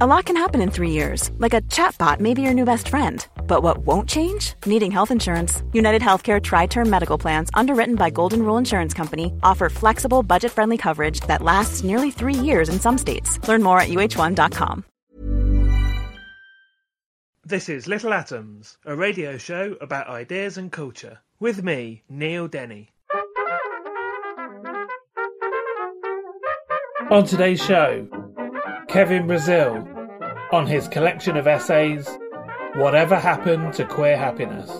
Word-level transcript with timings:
A 0.00 0.08
lot 0.08 0.24
can 0.24 0.36
happen 0.36 0.60
in 0.60 0.72
three 0.72 0.90
years, 0.90 1.30
like 1.38 1.54
a 1.54 1.60
chatbot 1.60 2.18
may 2.18 2.34
be 2.34 2.42
your 2.42 2.52
new 2.52 2.64
best 2.64 2.88
friend. 2.88 3.24
But 3.46 3.62
what 3.62 3.86
won't 3.86 4.08
change? 4.08 4.54
Needing 4.66 4.90
health 4.90 5.12
insurance. 5.12 5.62
United 5.72 6.02
Healthcare 6.02 6.42
Tri 6.42 6.66
Term 6.66 6.90
Medical 6.90 7.16
Plans, 7.16 7.48
underwritten 7.54 7.94
by 7.94 8.10
Golden 8.10 8.42
Rule 8.42 8.56
Insurance 8.56 8.92
Company, 8.92 9.32
offer 9.44 9.68
flexible, 9.68 10.24
budget 10.24 10.50
friendly 10.50 10.76
coverage 10.76 11.20
that 11.28 11.42
lasts 11.42 11.84
nearly 11.84 12.10
three 12.10 12.34
years 12.34 12.68
in 12.68 12.80
some 12.80 12.98
states. 12.98 13.38
Learn 13.46 13.62
more 13.62 13.78
at 13.78 13.88
uh1.com. 13.88 14.84
This 17.44 17.68
is 17.68 17.86
Little 17.86 18.12
Atoms, 18.12 18.76
a 18.84 18.96
radio 18.96 19.38
show 19.38 19.76
about 19.80 20.08
ideas 20.08 20.58
and 20.58 20.72
culture. 20.72 21.20
With 21.38 21.62
me, 21.62 22.02
Neil 22.08 22.48
Denny. 22.48 22.90
On 27.10 27.24
today's 27.24 27.62
show, 27.64 28.08
Kevin 28.94 29.26
Brazil 29.26 29.88
on 30.52 30.66
his 30.66 30.88
collection 30.88 31.36
of 31.36 31.46
essays, 31.46 32.08
Whatever 32.74 33.18
Happened 33.18 33.72
to 33.74 33.84
Queer 33.84 34.16
Happiness. 34.16 34.70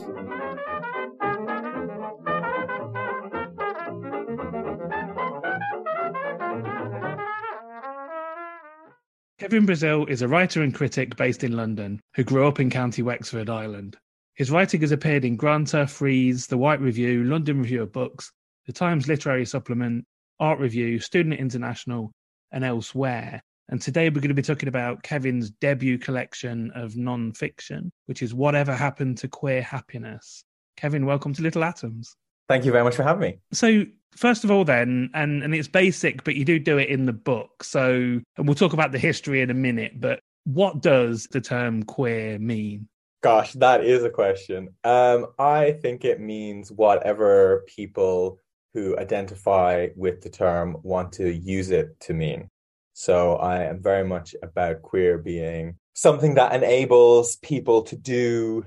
Kevin 9.38 9.66
Brazil 9.66 10.06
is 10.06 10.22
a 10.22 10.28
writer 10.28 10.62
and 10.62 10.74
critic 10.74 11.16
based 11.16 11.44
in 11.44 11.56
London 11.56 12.00
who 12.16 12.24
grew 12.24 12.46
up 12.46 12.60
in 12.60 12.70
County 12.70 13.02
Wexford, 13.02 13.50
Ireland. 13.50 13.96
His 14.34 14.50
writing 14.50 14.80
has 14.80 14.90
appeared 14.90 15.24
in 15.24 15.36
Granta, 15.36 15.86
Frieze, 15.86 16.46
The 16.46 16.58
White 16.58 16.80
Review, 16.80 17.24
London 17.24 17.60
Review 17.60 17.82
of 17.82 17.92
Books, 17.92 18.32
The 18.66 18.72
Times 18.72 19.06
Literary 19.06 19.44
Supplement, 19.44 20.04
Art 20.40 20.58
Review, 20.58 20.98
Studio 20.98 21.38
International, 21.38 22.10
and 22.50 22.64
elsewhere. 22.64 23.42
And 23.70 23.80
today 23.80 24.10
we're 24.10 24.20
going 24.20 24.28
to 24.28 24.34
be 24.34 24.42
talking 24.42 24.68
about 24.68 25.02
Kevin's 25.02 25.50
debut 25.50 25.98
collection 25.98 26.70
of 26.74 26.96
non 26.96 27.32
fiction, 27.32 27.90
which 28.06 28.22
is 28.22 28.34
Whatever 28.34 28.74
Happened 28.74 29.18
to 29.18 29.28
Queer 29.28 29.62
Happiness. 29.62 30.44
Kevin, 30.76 31.06
welcome 31.06 31.32
to 31.34 31.42
Little 31.42 31.64
Atoms. 31.64 32.14
Thank 32.48 32.66
you 32.66 32.72
very 32.72 32.84
much 32.84 32.94
for 32.94 33.04
having 33.04 33.22
me. 33.22 33.38
So, 33.52 33.84
first 34.16 34.44
of 34.44 34.50
all, 34.50 34.64
then, 34.64 35.10
and, 35.14 35.42
and 35.42 35.54
it's 35.54 35.68
basic, 35.68 36.24
but 36.24 36.34
you 36.34 36.44
do 36.44 36.58
do 36.58 36.76
it 36.76 36.90
in 36.90 37.06
the 37.06 37.12
book. 37.14 37.64
So, 37.64 38.20
and 38.36 38.46
we'll 38.46 38.54
talk 38.54 38.74
about 38.74 38.92
the 38.92 38.98
history 38.98 39.40
in 39.40 39.50
a 39.50 39.54
minute, 39.54 39.98
but 39.98 40.20
what 40.44 40.82
does 40.82 41.26
the 41.30 41.40
term 41.40 41.84
queer 41.84 42.38
mean? 42.38 42.86
Gosh, 43.22 43.54
that 43.54 43.82
is 43.82 44.04
a 44.04 44.10
question. 44.10 44.68
Um, 44.84 45.28
I 45.38 45.72
think 45.72 46.04
it 46.04 46.20
means 46.20 46.70
whatever 46.70 47.64
people 47.66 48.40
who 48.74 48.98
identify 48.98 49.88
with 49.96 50.20
the 50.20 50.28
term 50.28 50.76
want 50.82 51.12
to 51.14 51.32
use 51.32 51.70
it 51.70 51.98
to 52.00 52.12
mean. 52.12 52.50
So 52.94 53.36
I 53.36 53.64
am 53.64 53.82
very 53.82 54.04
much 54.04 54.36
about 54.42 54.82
queer 54.82 55.18
being 55.18 55.76
something 55.94 56.34
that 56.36 56.54
enables 56.54 57.36
people 57.36 57.82
to 57.82 57.96
do 57.96 58.64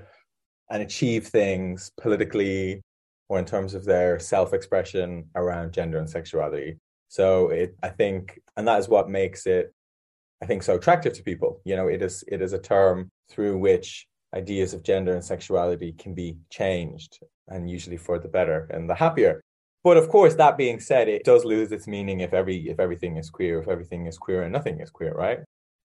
and 0.70 0.82
achieve 0.82 1.26
things 1.26 1.90
politically 2.00 2.82
or 3.28 3.38
in 3.38 3.46
terms 3.46 3.74
of 3.74 3.84
their 3.84 4.18
self-expression 4.18 5.30
around 5.34 5.72
gender 5.72 5.98
and 5.98 6.08
sexuality. 6.08 6.76
So 7.08 7.48
it 7.48 7.74
I 7.82 7.88
think 7.88 8.38
and 8.56 8.68
that 8.68 8.78
is 8.78 8.88
what 8.88 9.08
makes 9.08 9.46
it 9.46 9.72
I 10.42 10.46
think 10.46 10.62
so 10.62 10.76
attractive 10.76 11.14
to 11.14 11.22
people. 11.22 11.60
You 11.64 11.76
know, 11.76 11.88
it 11.88 12.02
is 12.02 12.22
it 12.28 12.42
is 12.42 12.52
a 12.52 12.58
term 12.58 13.10
through 13.30 13.56
which 13.58 14.06
ideas 14.34 14.74
of 14.74 14.82
gender 14.82 15.14
and 15.14 15.24
sexuality 15.24 15.92
can 15.92 16.14
be 16.14 16.36
changed 16.50 17.18
and 17.48 17.70
usually 17.70 17.96
for 17.96 18.18
the 18.18 18.28
better 18.28 18.68
and 18.74 18.90
the 18.90 18.94
happier. 18.94 19.42
But 19.88 19.96
of 19.96 20.10
course, 20.10 20.34
that 20.34 20.58
being 20.58 20.80
said, 20.80 21.08
it 21.08 21.24
does 21.24 21.46
lose 21.46 21.72
its 21.72 21.86
meaning 21.86 22.20
if 22.20 22.34
every 22.34 22.68
if 22.68 22.78
everything 22.78 23.16
is 23.16 23.30
queer, 23.30 23.58
if 23.58 23.68
everything 23.68 24.04
is 24.04 24.18
queer 24.18 24.42
and 24.42 24.52
nothing 24.52 24.80
is 24.80 24.90
queer, 24.90 25.14
right? 25.14 25.38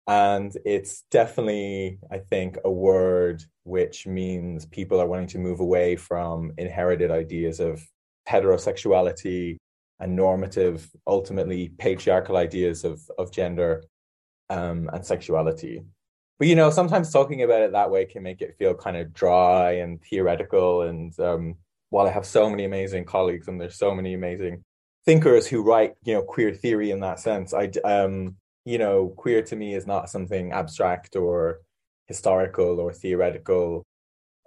And 0.06 0.54
it's 0.66 1.04
definitely, 1.10 1.98
I 2.10 2.18
think, 2.18 2.58
a 2.66 2.70
word 2.70 3.42
which 3.62 4.06
means 4.06 4.66
people 4.66 5.00
are 5.00 5.06
wanting 5.06 5.28
to 5.28 5.38
move 5.38 5.60
away 5.60 5.96
from 5.96 6.52
inherited 6.58 7.10
ideas 7.10 7.60
of 7.60 7.82
heterosexuality 8.28 9.56
and 10.00 10.14
normative, 10.14 10.90
ultimately 11.06 11.70
patriarchal 11.78 12.36
ideas 12.36 12.84
of 12.84 13.00
of 13.16 13.32
gender 13.32 13.84
um, 14.50 14.90
and 14.92 15.06
sexuality. 15.06 15.82
But 16.38 16.48
you 16.48 16.56
know, 16.56 16.68
sometimes 16.68 17.10
talking 17.10 17.42
about 17.42 17.62
it 17.62 17.72
that 17.72 17.90
way 17.90 18.04
can 18.04 18.22
make 18.22 18.42
it 18.42 18.58
feel 18.58 18.74
kind 18.74 18.98
of 18.98 19.14
dry 19.14 19.76
and 19.82 19.98
theoretical 20.02 20.82
and 20.82 21.18
um, 21.18 21.56
while 21.94 22.08
I 22.08 22.10
have 22.10 22.26
so 22.26 22.50
many 22.50 22.64
amazing 22.64 23.04
colleagues 23.04 23.46
and 23.46 23.60
there's 23.60 23.78
so 23.78 23.94
many 23.94 24.14
amazing 24.14 24.64
thinkers 25.06 25.46
who 25.46 25.62
write, 25.62 25.92
you 26.02 26.14
know, 26.14 26.22
queer 26.22 26.52
theory 26.52 26.90
in 26.90 26.98
that 27.00 27.20
sense, 27.20 27.54
I, 27.54 27.70
um, 27.84 28.34
you 28.64 28.78
know, 28.78 29.14
queer 29.16 29.42
to 29.42 29.54
me 29.54 29.74
is 29.74 29.86
not 29.86 30.10
something 30.10 30.50
abstract 30.50 31.14
or 31.14 31.60
historical 32.08 32.80
or 32.80 32.92
theoretical. 32.92 33.84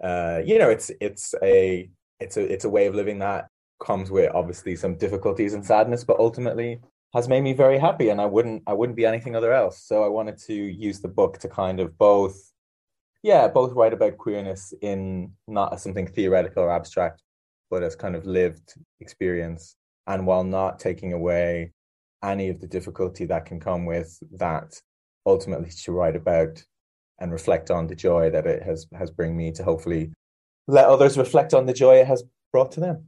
Uh, 0.04 0.42
you 0.44 0.58
know, 0.58 0.68
it's 0.68 0.90
it's 1.00 1.34
a 1.42 1.88
it's 2.20 2.36
a 2.36 2.52
it's 2.52 2.66
a 2.66 2.68
way 2.68 2.84
of 2.86 2.94
living 2.94 3.20
that 3.20 3.48
comes 3.82 4.10
with 4.10 4.30
obviously 4.34 4.76
some 4.76 4.98
difficulties 4.98 5.54
and 5.54 5.64
sadness, 5.64 6.04
but 6.04 6.18
ultimately 6.18 6.80
has 7.14 7.28
made 7.28 7.40
me 7.40 7.54
very 7.54 7.78
happy, 7.78 8.10
and 8.10 8.20
I 8.20 8.26
wouldn't 8.26 8.62
I 8.66 8.74
wouldn't 8.74 8.96
be 8.96 9.06
anything 9.06 9.34
other 9.34 9.54
else. 9.54 9.82
So 9.82 10.04
I 10.04 10.08
wanted 10.08 10.36
to 10.48 10.54
use 10.54 11.00
the 11.00 11.08
book 11.08 11.38
to 11.38 11.48
kind 11.48 11.80
of 11.80 11.96
both, 11.96 12.36
yeah, 13.22 13.48
both 13.48 13.72
write 13.72 13.94
about 13.94 14.18
queerness 14.18 14.74
in 14.82 15.32
not 15.46 15.72
as 15.72 15.82
something 15.82 16.08
theoretical 16.08 16.64
or 16.64 16.72
abstract, 16.72 17.22
but 17.70 17.82
as 17.82 17.96
kind 17.96 18.16
of 18.16 18.26
lived 18.26 18.74
experience. 19.00 19.76
And 20.06 20.26
while 20.26 20.44
not 20.44 20.78
taking 20.78 21.12
away 21.12 21.72
any 22.22 22.48
of 22.48 22.60
the 22.60 22.66
difficulty 22.66 23.26
that 23.26 23.46
can 23.46 23.60
come 23.60 23.84
with 23.84 24.18
that, 24.32 24.80
ultimately 25.26 25.70
to 25.84 25.92
write 25.92 26.16
about 26.16 26.62
and 27.18 27.32
reflect 27.32 27.70
on 27.70 27.86
the 27.86 27.94
joy 27.94 28.30
that 28.30 28.46
it 28.46 28.62
has 28.62 28.86
has 28.96 29.10
bring 29.10 29.36
me 29.36 29.52
to 29.52 29.64
hopefully 29.64 30.12
let 30.66 30.86
others 30.86 31.18
reflect 31.18 31.54
on 31.54 31.66
the 31.66 31.72
joy 31.72 31.96
it 31.96 32.06
has 32.06 32.22
brought 32.52 32.72
to 32.72 32.80
them. 32.80 33.04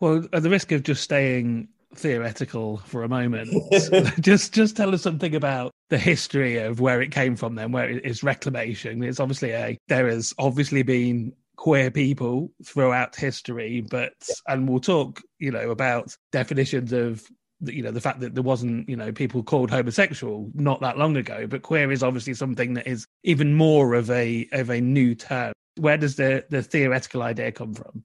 Well, 0.00 0.26
at 0.32 0.42
the 0.42 0.50
risk 0.50 0.72
of 0.72 0.82
just 0.82 1.02
staying 1.02 1.68
theoretical 1.94 2.78
for 2.78 3.02
a 3.02 3.08
moment, 3.08 3.50
just 4.20 4.52
just 4.52 4.76
tell 4.76 4.94
us 4.94 5.02
something 5.02 5.34
about 5.34 5.72
the 5.88 5.98
history 5.98 6.58
of 6.58 6.80
where 6.80 7.02
it 7.02 7.10
came 7.10 7.36
from. 7.36 7.54
Then, 7.54 7.72
where 7.72 7.88
it 7.88 8.04
is 8.04 8.22
reclamation. 8.22 9.02
It's 9.02 9.20
obviously 9.20 9.50
a 9.50 9.76
there 9.88 10.08
has 10.08 10.34
obviously 10.38 10.82
been 10.82 11.32
queer 11.56 11.90
people 11.90 12.50
throughout 12.64 13.16
history 13.16 13.80
but 13.80 14.12
yeah. 14.28 14.34
and 14.54 14.68
we'll 14.68 14.80
talk 14.80 15.22
you 15.38 15.50
know 15.50 15.70
about 15.70 16.14
definitions 16.30 16.92
of 16.92 17.26
you 17.62 17.82
know 17.82 17.90
the 17.90 18.00
fact 18.00 18.20
that 18.20 18.34
there 18.34 18.42
wasn't 18.42 18.88
you 18.88 18.96
know 18.96 19.12
people 19.12 19.42
called 19.42 19.70
homosexual 19.70 20.50
not 20.54 20.80
that 20.80 20.98
long 20.98 21.16
ago 21.16 21.46
but 21.46 21.62
queer 21.62 21.90
is 21.90 22.02
obviously 22.02 22.34
something 22.34 22.74
that 22.74 22.86
is 22.86 23.06
even 23.24 23.54
more 23.54 23.94
of 23.94 24.10
a 24.10 24.46
of 24.52 24.70
a 24.70 24.80
new 24.80 25.14
term. 25.14 25.52
Where 25.78 25.96
does 25.96 26.16
the 26.16 26.44
the 26.50 26.62
theoretical 26.62 27.22
idea 27.22 27.52
come 27.52 27.74
from? 27.74 28.04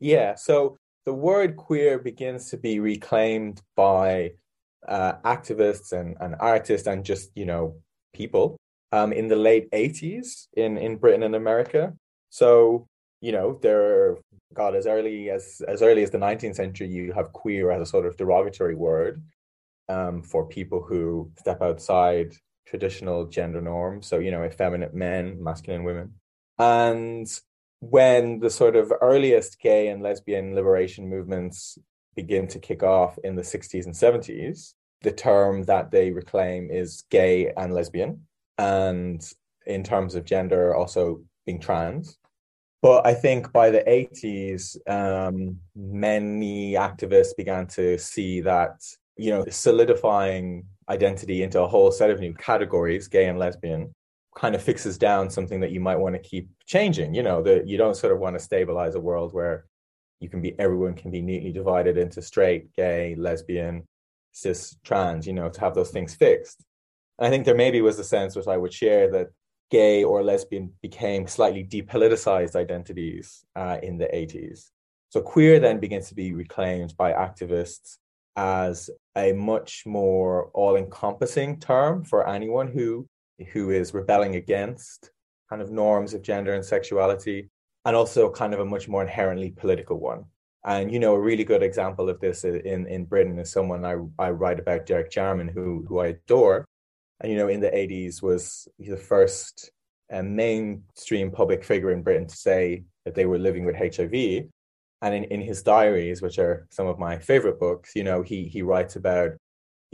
Yeah 0.00 0.34
so 0.34 0.76
the 1.06 1.14
word 1.14 1.56
queer 1.56 1.98
begins 1.98 2.50
to 2.50 2.56
be 2.56 2.80
reclaimed 2.80 3.60
by 3.76 4.32
uh, 4.86 5.14
activists 5.24 5.92
and, 5.92 6.16
and 6.20 6.36
artists 6.40 6.86
and 6.86 7.04
just 7.04 7.30
you 7.34 7.46
know 7.46 7.76
people 8.12 8.56
um, 8.92 9.12
in 9.12 9.28
the 9.28 9.36
late 9.36 9.70
80s 9.70 10.48
in 10.54 10.76
in 10.76 10.96
britain 10.96 11.22
and 11.22 11.34
america 11.34 11.94
so, 12.34 12.88
you 13.20 13.30
know, 13.30 13.60
there 13.62 14.16
God, 14.54 14.74
as 14.74 14.88
early 14.88 15.30
as 15.30 15.62
as 15.68 15.82
early 15.82 16.02
as 16.02 16.10
the 16.10 16.18
19th 16.18 16.56
century, 16.56 16.88
you 16.88 17.12
have 17.12 17.32
queer 17.32 17.70
as 17.70 17.80
a 17.80 17.86
sort 17.86 18.06
of 18.06 18.16
derogatory 18.16 18.74
word 18.74 19.22
um, 19.88 20.20
for 20.20 20.44
people 20.44 20.82
who 20.82 21.30
step 21.38 21.62
outside 21.62 22.34
traditional 22.66 23.26
gender 23.26 23.60
norms. 23.60 24.08
So, 24.08 24.18
you 24.18 24.32
know, 24.32 24.42
effeminate 24.42 24.94
men, 24.94 25.40
masculine 25.40 25.84
women. 25.84 26.14
And 26.58 27.28
when 27.78 28.40
the 28.40 28.50
sort 28.50 28.74
of 28.74 28.92
earliest 29.00 29.60
gay 29.60 29.86
and 29.86 30.02
lesbian 30.02 30.56
liberation 30.56 31.08
movements 31.08 31.78
begin 32.16 32.48
to 32.48 32.58
kick 32.58 32.82
off 32.82 33.16
in 33.22 33.36
the 33.36 33.42
60s 33.42 33.86
and 33.86 33.94
70s, 33.94 34.74
the 35.02 35.12
term 35.12 35.62
that 35.66 35.92
they 35.92 36.10
reclaim 36.10 36.68
is 36.68 37.04
gay 37.10 37.52
and 37.56 37.72
lesbian. 37.72 38.26
And 38.58 39.24
in 39.66 39.84
terms 39.84 40.16
of 40.16 40.24
gender, 40.24 40.74
also 40.74 41.22
being 41.46 41.60
trans. 41.60 42.18
But 42.84 43.06
I 43.06 43.14
think 43.14 43.50
by 43.50 43.70
the 43.70 43.82
80s, 43.88 44.76
um, 44.86 45.58
many 45.74 46.74
activists 46.74 47.34
began 47.34 47.66
to 47.68 47.96
see 47.96 48.42
that, 48.42 48.84
you 49.16 49.30
know, 49.30 49.42
solidifying 49.48 50.66
identity 50.90 51.42
into 51.42 51.62
a 51.62 51.66
whole 51.66 51.90
set 51.90 52.10
of 52.10 52.20
new 52.20 52.34
categories, 52.34 53.08
gay 53.08 53.28
and 53.28 53.38
lesbian, 53.38 53.90
kind 54.36 54.54
of 54.54 54.62
fixes 54.62 54.98
down 54.98 55.30
something 55.30 55.60
that 55.60 55.70
you 55.70 55.80
might 55.80 55.96
want 55.96 56.14
to 56.14 56.18
keep 56.18 56.50
changing. 56.66 57.14
You 57.14 57.22
know, 57.22 57.42
that 57.44 57.66
you 57.66 57.78
don't 57.78 57.96
sort 57.96 58.12
of 58.12 58.18
want 58.18 58.36
to 58.36 58.44
stabilize 58.44 58.96
a 58.96 59.00
world 59.00 59.32
where 59.32 59.64
you 60.20 60.28
can 60.28 60.42
be 60.42 60.54
everyone 60.58 60.92
can 60.92 61.10
be 61.10 61.22
neatly 61.22 61.52
divided 61.52 61.96
into 61.96 62.20
straight, 62.20 62.70
gay, 62.76 63.14
lesbian, 63.14 63.88
cis, 64.32 64.76
trans, 64.84 65.26
you 65.26 65.32
know, 65.32 65.48
to 65.48 65.60
have 65.60 65.74
those 65.74 65.90
things 65.90 66.14
fixed. 66.14 66.62
I 67.18 67.30
think 67.30 67.46
there 67.46 67.54
maybe 67.54 67.80
was 67.80 67.98
a 67.98 68.04
sense 68.04 68.36
which 68.36 68.46
I 68.46 68.58
would 68.58 68.74
share 68.74 69.10
that 69.12 69.28
gay 69.74 70.04
or 70.04 70.22
lesbian 70.22 70.72
became 70.82 71.26
slightly 71.26 71.64
depoliticized 71.64 72.54
identities 72.54 73.44
uh, 73.56 73.76
in 73.82 73.98
the 73.98 74.06
80s. 74.06 74.70
So 75.08 75.20
queer 75.20 75.58
then 75.58 75.80
begins 75.80 76.08
to 76.10 76.14
be 76.14 76.32
reclaimed 76.32 76.96
by 76.96 77.12
activists 77.12 77.98
as 78.36 78.88
a 79.16 79.32
much 79.32 79.82
more 79.84 80.50
all-encompassing 80.54 81.58
term 81.58 82.04
for 82.04 82.28
anyone 82.28 82.68
who 82.68 83.08
who 83.52 83.70
is 83.70 83.94
rebelling 83.94 84.36
against 84.36 85.10
kind 85.50 85.60
of 85.60 85.72
norms 85.72 86.14
of 86.14 86.22
gender 86.22 86.52
and 86.54 86.64
sexuality 86.64 87.50
and 87.84 87.96
also 87.96 88.30
kind 88.30 88.54
of 88.54 88.60
a 88.60 88.64
much 88.74 88.86
more 88.88 89.02
inherently 89.02 89.50
political 89.50 89.98
one 89.98 90.24
and 90.64 90.92
you 90.92 91.00
know 91.00 91.14
a 91.14 91.26
really 91.28 91.46
good 91.52 91.62
example 91.62 92.08
of 92.08 92.20
this 92.20 92.44
in 92.44 92.86
in 92.94 93.04
britain 93.12 93.38
is 93.38 93.50
someone 93.50 93.84
i 93.92 93.94
i 94.26 94.30
write 94.30 94.60
about 94.60 94.86
derek 94.86 95.10
jarman 95.16 95.48
who 95.48 95.84
who 95.88 95.98
i 95.98 96.08
adore 96.14 96.64
and 97.20 97.30
you 97.30 97.38
know 97.38 97.48
in 97.48 97.60
the 97.60 97.70
80s 97.70 98.22
was 98.22 98.68
the 98.78 98.96
first 98.96 99.70
uh, 100.12 100.22
mainstream 100.22 101.30
public 101.30 101.64
figure 101.64 101.90
in 101.90 102.02
britain 102.02 102.26
to 102.26 102.36
say 102.36 102.84
that 103.04 103.14
they 103.14 103.26
were 103.26 103.38
living 103.38 103.64
with 103.64 103.76
hiv 103.76 104.14
and 105.02 105.14
in, 105.14 105.24
in 105.24 105.40
his 105.40 105.62
diaries 105.62 106.22
which 106.22 106.38
are 106.38 106.66
some 106.70 106.86
of 106.86 106.98
my 106.98 107.18
favorite 107.18 107.58
books 107.58 107.92
you 107.94 108.04
know 108.04 108.22
he 108.22 108.44
he 108.44 108.62
writes 108.62 108.96
about 108.96 109.32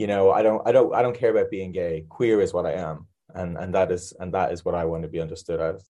you 0.01 0.07
know 0.07 0.31
i 0.31 0.41
don't 0.41 0.67
i 0.67 0.71
don't 0.71 0.93
i 0.95 1.01
don't 1.03 1.15
care 1.17 1.29
about 1.29 1.51
being 1.51 1.71
gay. 1.71 2.05
Queer 2.09 2.41
is 2.41 2.53
what 2.53 2.65
i 2.65 2.73
am. 2.73 3.07
And 3.35 3.55
and 3.55 3.73
that 3.75 3.91
is 3.91 4.13
and 4.19 4.33
that 4.33 4.51
is 4.51 4.65
what 4.65 4.73
i 4.73 4.83
want 4.83 5.03
to 5.03 5.09
be 5.09 5.21
understood 5.21 5.61
as. 5.61 5.87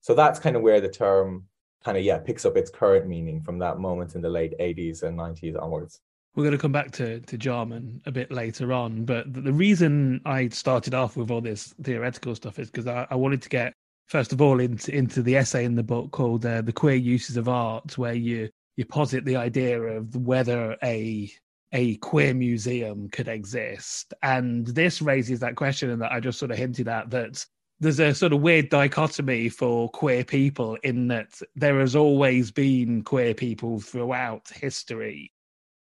So 0.00 0.12
that's 0.14 0.40
kind 0.40 0.56
of 0.56 0.62
where 0.62 0.80
the 0.80 0.88
term 0.88 1.44
kind 1.84 1.96
of 1.96 2.02
yeah 2.02 2.18
picks 2.18 2.44
up 2.44 2.56
its 2.56 2.70
current 2.70 3.06
meaning 3.06 3.40
from 3.42 3.60
that 3.60 3.78
moment 3.78 4.16
in 4.16 4.22
the 4.22 4.28
late 4.28 4.54
80s 4.58 5.04
and 5.04 5.16
90s 5.16 5.60
onwards 5.62 6.00
we're 6.34 6.42
going 6.42 6.52
to 6.52 6.58
come 6.58 6.72
back 6.72 6.90
to, 6.92 7.20
to 7.20 7.38
Jarman 7.38 8.02
a 8.06 8.12
bit 8.12 8.32
later 8.32 8.72
on, 8.72 9.04
but 9.04 9.32
the 9.32 9.52
reason 9.52 10.20
I 10.24 10.48
started 10.48 10.92
off 10.92 11.16
with 11.16 11.30
all 11.30 11.40
this 11.40 11.74
theoretical 11.82 12.34
stuff 12.34 12.58
is 12.58 12.70
because 12.70 12.88
I, 12.88 13.06
I, 13.10 13.14
wanted 13.14 13.42
to 13.42 13.48
get 13.48 13.72
first 14.08 14.32
of 14.32 14.42
all 14.42 14.58
into 14.58 14.92
into 14.94 15.22
the 15.22 15.36
essay 15.36 15.64
in 15.64 15.76
the 15.76 15.82
book 15.82 16.10
called 16.10 16.44
uh, 16.44 16.62
"The 16.62 16.72
Queer 16.72 16.96
Uses 16.96 17.36
of 17.36 17.48
Art," 17.48 17.96
where 17.96 18.14
you 18.14 18.48
you 18.76 18.84
posit 18.84 19.24
the 19.24 19.36
idea 19.36 19.80
of 19.80 20.16
whether 20.16 20.76
a 20.82 21.30
a 21.72 21.96
queer 21.96 22.34
museum 22.34 23.08
could 23.10 23.28
exist, 23.28 24.12
and 24.22 24.66
this 24.66 25.00
raises 25.00 25.40
that 25.40 25.56
question 25.56 25.90
and 25.90 26.02
that 26.02 26.12
I 26.12 26.18
just 26.18 26.38
sort 26.38 26.50
of 26.50 26.58
hinted 26.58 26.88
at 26.88 27.10
that 27.10 27.46
there's 27.80 28.00
a 28.00 28.14
sort 28.14 28.32
of 28.32 28.40
weird 28.40 28.70
dichotomy 28.70 29.48
for 29.48 29.90
queer 29.90 30.24
people 30.24 30.76
in 30.84 31.08
that 31.08 31.40
there 31.56 31.80
has 31.80 31.96
always 31.96 32.50
been 32.50 33.02
queer 33.02 33.34
people 33.34 33.80
throughout 33.80 34.48
history 34.48 35.32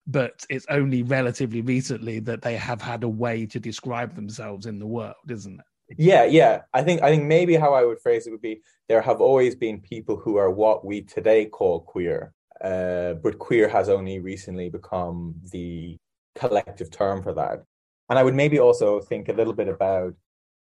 but 0.06 0.44
it's 0.49 0.67
only 0.70 1.03
relatively 1.03 1.61
recently 1.61 2.20
that 2.20 2.43
they 2.43 2.56
have 2.56 2.81
had 2.81 3.03
a 3.03 3.08
way 3.08 3.47
to 3.47 3.58
describe 3.58 4.14
themselves 4.14 4.67
in 4.67 4.79
the 4.79 4.87
world 4.87 5.14
isn't 5.29 5.61
it? 5.61 5.99
Yeah 5.99 6.25
yeah. 6.25 6.62
I 6.75 6.82
think 6.82 7.03
i 7.03 7.11
think 7.11 7.25
maybe 7.25 7.55
how 7.55 7.75
i 7.75 7.85
would 7.85 8.00
phrase 8.00 8.26
it 8.26 8.31
would 8.31 8.43
be 8.43 8.61
there 8.88 9.03
have 9.03 9.20
always 9.20 9.55
been 9.55 9.81
people 9.81 10.17
who 10.17 10.37
are 10.37 10.50
what 10.50 10.85
we 10.85 11.03
today 11.03 11.47
call 11.47 11.81
queer 11.81 12.32
uh, 12.64 13.14
but 13.14 13.38
queer 13.38 13.69
has 13.69 13.88
only 13.88 14.19
recently 14.19 14.70
become 14.70 15.35
the 15.53 15.99
collective 16.35 16.91
term 16.91 17.23
for 17.23 17.35
that. 17.35 17.62
And 18.08 18.19
i 18.19 18.23
would 18.23 18.35
maybe 18.35 18.58
also 18.58 19.00
think 19.00 19.29
a 19.29 19.32
little 19.32 19.53
bit 19.53 19.69
about 19.69 20.14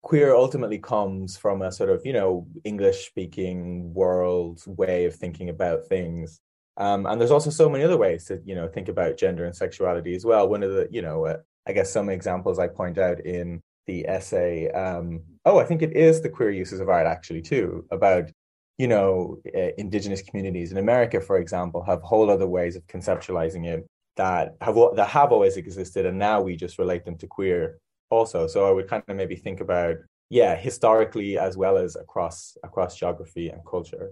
queer 0.03 0.35
ultimately 0.35 0.79
comes 0.79 1.37
from 1.37 1.62
a 1.62 1.73
sort 1.73 1.91
of 1.91 2.05
you 2.05 2.12
know 2.12 2.47
english 2.65 3.06
speaking 3.06 3.94
world 3.94 4.61
way 4.67 5.05
of 5.05 5.15
thinking 5.15 5.49
about 5.49 5.87
things 5.87 6.41
um, 6.76 7.06
and 7.06 7.20
there's 7.20 7.30
also 7.30 7.50
so 7.50 7.69
many 7.69 7.84
other 7.84 7.96
ways 7.96 8.24
to 8.24 8.40
you 8.44 8.54
know 8.54 8.69
think 8.69 8.88
about 8.88 9.16
gender 9.16 9.44
and 9.44 9.54
sexuality 9.54 10.14
as 10.14 10.24
well 10.24 10.48
one 10.48 10.62
of 10.62 10.72
the 10.72 10.88
you 10.90 11.02
know 11.02 11.26
uh, 11.26 11.36
i 11.66 11.72
guess 11.72 11.92
some 11.92 12.08
examples 12.08 12.58
i 12.58 12.66
point 12.66 12.98
out 12.98 13.20
in 13.20 13.60
the 13.86 14.06
essay 14.08 14.70
um, 14.70 15.20
oh 15.44 15.58
i 15.58 15.64
think 15.64 15.82
it 15.82 15.96
is 15.96 16.20
the 16.20 16.28
queer 16.28 16.50
uses 16.50 16.80
of 16.80 16.88
art 16.88 17.06
actually 17.06 17.42
too 17.42 17.84
about 17.90 18.30
you 18.78 18.88
know 18.88 19.38
uh, 19.56 19.70
indigenous 19.78 20.22
communities 20.22 20.72
in 20.72 20.78
america 20.78 21.20
for 21.20 21.38
example 21.38 21.84
have 21.84 22.00
whole 22.02 22.30
other 22.30 22.46
ways 22.46 22.76
of 22.76 22.86
conceptualizing 22.86 23.66
it 23.66 23.86
that 24.16 24.54
have 24.60 24.76
that 24.94 25.08
have 25.08 25.32
always 25.32 25.56
existed 25.56 26.06
and 26.06 26.19
now 26.19 26.40
we 26.40 26.56
just 26.56 26.78
relate 26.78 27.04
them 27.04 27.16
to 27.16 27.26
queer 27.26 27.78
also. 28.12 28.46
So 28.46 28.69
I 28.69 28.70
would 28.70 28.88
kind 28.88 29.02
of 29.08 29.16
maybe 29.16 29.34
think 29.34 29.60
about 29.60 29.96
yeah, 30.28 30.54
historically 30.56 31.38
as 31.38 31.56
well 31.56 31.76
as 31.76 31.96
across 31.96 32.56
across 32.62 32.96
geography 32.96 33.48
and 33.48 33.60
culture. 33.66 34.10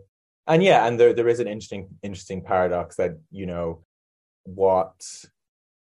And 0.51 0.65
yeah, 0.65 0.85
and 0.87 0.99
there 0.99 1.13
there 1.15 1.29
is 1.29 1.39
an 1.39 1.47
interesting 1.47 1.89
interesting 2.03 2.43
paradox 2.43 2.97
that 2.97 3.13
you 3.31 3.47
know 3.47 3.85
what 4.43 5.01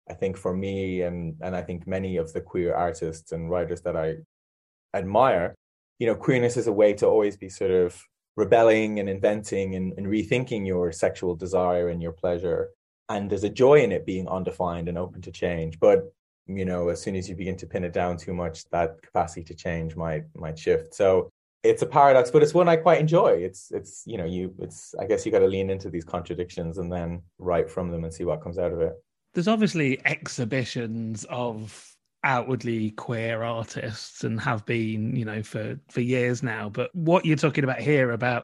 I 0.09 0.13
think 0.13 0.35
for 0.35 0.53
me 0.53 1.03
and 1.03 1.37
and 1.41 1.55
I 1.55 1.61
think 1.61 1.87
many 1.87 2.17
of 2.17 2.33
the 2.33 2.41
queer 2.41 2.75
artists 2.75 3.31
and 3.31 3.49
writers 3.49 3.81
that 3.83 3.95
I 3.95 4.17
admire, 4.93 5.55
you 5.99 6.07
know, 6.07 6.15
queerness 6.15 6.57
is 6.57 6.67
a 6.67 6.73
way 6.73 6.93
to 6.95 7.07
always 7.07 7.37
be 7.37 7.47
sort 7.47 7.71
of 7.71 7.97
rebelling 8.35 8.99
and 8.99 9.09
inventing 9.09 9.75
and, 9.75 9.93
and 9.97 10.05
rethinking 10.07 10.67
your 10.67 10.91
sexual 10.91 11.33
desire 11.33 11.87
and 11.87 12.01
your 12.01 12.11
pleasure. 12.11 12.69
And 13.07 13.29
there's 13.29 13.45
a 13.45 13.49
joy 13.49 13.81
in 13.83 13.93
it 13.93 14.05
being 14.05 14.27
undefined 14.27 14.89
and 14.89 14.97
open 14.97 15.21
to 15.21 15.31
change. 15.31 15.79
But 15.79 16.11
you 16.47 16.65
know 16.65 16.89
as 16.89 17.01
soon 17.01 17.15
as 17.15 17.29
you 17.29 17.35
begin 17.35 17.55
to 17.57 17.67
pin 17.67 17.83
it 17.85 17.93
down 17.93 18.17
too 18.17 18.33
much 18.33 18.65
that 18.69 19.01
capacity 19.01 19.43
to 19.43 19.53
change 19.53 19.95
might 19.95 20.23
might 20.35 20.57
shift 20.57 20.93
so 20.93 21.29
it's 21.63 21.81
a 21.81 21.85
paradox 21.85 22.31
but 22.31 22.43
it's 22.43 22.53
one 22.53 22.69
i 22.69 22.75
quite 22.75 22.99
enjoy. 22.99 23.31
It's 23.31 23.71
it's 23.71 24.03
you 24.05 24.17
know 24.17 24.25
you 24.25 24.53
it's 24.59 24.93
i 24.99 25.05
guess 25.05 25.25
you 25.25 25.31
got 25.31 25.39
to 25.39 25.47
lean 25.47 25.69
into 25.69 25.89
these 25.89 26.05
contradictions 26.05 26.77
and 26.77 26.91
then 26.91 27.21
write 27.39 27.69
from 27.69 27.91
them 27.91 28.03
and 28.03 28.13
see 28.13 28.23
what 28.23 28.41
comes 28.41 28.57
out 28.57 28.71
of 28.71 28.81
it. 28.81 28.93
There's 29.33 29.47
obviously 29.47 29.99
exhibitions 30.05 31.25
of 31.29 31.95
outwardly 32.23 32.91
queer 32.91 33.43
artists 33.43 34.23
and 34.23 34.39
have 34.41 34.65
been 34.65 35.15
you 35.15 35.25
know 35.25 35.43
for 35.43 35.79
for 35.89 36.01
years 36.01 36.41
now 36.41 36.67
but 36.67 36.93
what 36.93 37.25
you're 37.25 37.37
talking 37.37 37.63
about 37.63 37.79
here 37.79 38.11
about 38.11 38.43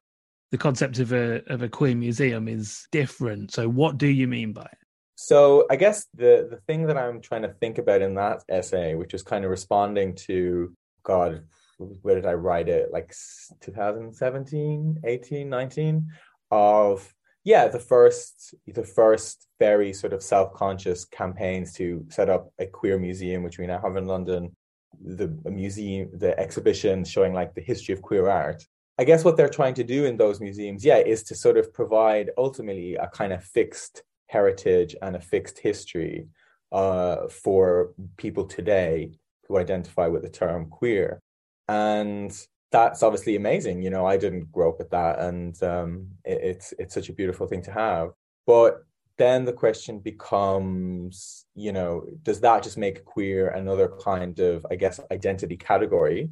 the 0.54 0.58
concept 0.60 1.00
of 1.00 1.12
a 1.12 1.42
of 1.52 1.64
a 1.64 1.68
queer 1.68 1.96
museum 1.96 2.48
is 2.48 2.88
different. 2.92 3.52
So 3.52 3.68
what 3.68 3.98
do 3.98 4.06
you 4.06 4.28
mean 4.28 4.54
by 4.54 4.62
it? 4.62 4.78
So 5.16 5.66
I 5.72 5.78
guess 5.78 6.06
the 6.14 6.48
the 6.48 6.60
thing 6.68 6.86
that 6.86 6.98
I'm 6.98 7.22
trying 7.22 7.42
to 7.42 7.56
think 7.60 7.80
about 7.80 8.04
in 8.04 8.14
that 8.16 8.44
essay, 8.48 8.94
which 8.94 9.16
is 9.16 9.24
kind 9.24 9.46
of 9.46 9.50
responding 9.50 10.14
to 10.28 10.72
God, 11.02 11.46
where 11.78 12.16
did 12.16 12.26
I 12.26 12.34
write 12.34 12.70
it? 12.70 12.92
Like 12.92 13.14
2017, 13.62 15.02
18, 15.04 15.50
19 15.50 16.08
of 16.52 17.14
yeah, 17.44 17.68
the 17.68 17.80
first 17.80 18.56
the 18.68 18.84
first 18.84 19.48
very 19.60 19.92
sort 19.92 20.14
of 20.14 20.24
self-conscious 20.24 21.06
campaigns 21.06 21.74
to 21.74 22.06
set 22.10 22.30
up 22.30 22.52
a 22.60 22.66
queer 22.66 22.98
museum, 22.98 23.44
which 23.44 23.58
we 23.58 23.68
now 23.68 23.82
have 23.82 23.98
in 23.98 24.08
London, 24.08 24.56
the 25.02 25.28
museum, 25.46 26.10
the 26.14 26.40
exhibition 26.40 27.04
showing 27.04 27.34
like 27.34 27.54
the 27.54 27.62
history 27.62 27.94
of 27.94 28.02
queer 28.02 28.30
art. 28.30 28.64
I 28.98 29.04
guess 29.04 29.26
what 29.26 29.36
they're 29.36 29.50
trying 29.50 29.74
to 29.76 29.84
do 29.84 30.06
in 30.06 30.18
those 30.18 30.40
museums, 30.40 30.86
yeah, 30.86 30.98
is 30.98 31.24
to 31.24 31.36
sort 31.36 31.58
of 31.58 31.74
provide 31.74 32.30
ultimately 32.38 32.96
a 32.96 33.08
kind 33.08 33.34
of 33.34 33.44
fixed 33.44 34.04
heritage 34.28 34.96
and 35.02 35.16
a 35.16 35.22
fixed 35.22 35.60
history 35.60 36.28
uh, 36.72 37.28
for 37.28 37.94
people 38.18 38.46
today 38.46 39.12
who 39.48 39.58
identify 39.58 40.08
with 40.08 40.22
the 40.22 40.30
term 40.30 40.70
queer. 40.70 41.22
And 41.68 42.32
that's 42.74 43.04
obviously 43.04 43.36
amazing. 43.36 43.84
You 43.84 43.92
know, 43.92 44.06
I 44.06 44.18
didn't 44.18 44.52
grow 44.52 44.70
up 44.70 44.80
with 44.80 44.90
that, 44.90 45.20
and 45.20 45.62
um, 45.64 46.08
it, 46.26 46.40
it's 46.44 46.74
it's 46.80 46.94
such 46.94 47.08
a 47.08 47.14
beautiful 47.14 47.48
thing 47.48 47.62
to 47.64 47.72
have. 47.72 48.10
But 48.46 48.84
then 49.18 49.46
the 49.46 49.54
question 49.54 50.00
becomes, 50.00 51.46
you 51.56 51.72
know, 51.72 52.06
does 52.24 52.42
that 52.42 52.64
just 52.64 52.78
make 52.78 53.06
queer 53.06 53.50
another 53.50 53.94
kind 54.04 54.38
of, 54.40 54.66
I 54.72 54.76
guess, 54.76 55.00
identity 55.12 55.56
category, 55.56 56.32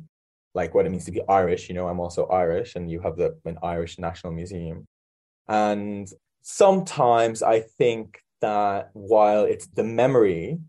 like 0.55 0.73
what 0.73 0.85
it 0.87 0.89
means 0.89 1.05
to 1.05 1.11
be 1.11 1.21
Irish? 1.29 1.69
You 1.69 1.75
know, 1.75 1.87
I'm 1.87 1.99
also 1.99 2.25
Irish, 2.25 2.75
and 2.75 2.89
you 2.89 2.99
have 3.01 3.17
the 3.17 3.37
an 3.45 3.59
Irish 3.63 3.99
National 3.99 4.33
Museum, 4.33 4.87
and 5.47 6.11
sometimes 6.41 7.43
I 7.43 7.61
think 7.61 8.19
that 8.41 8.89
while 8.93 9.43
it's 9.43 9.67
the 9.67 9.83
memory 9.83 10.59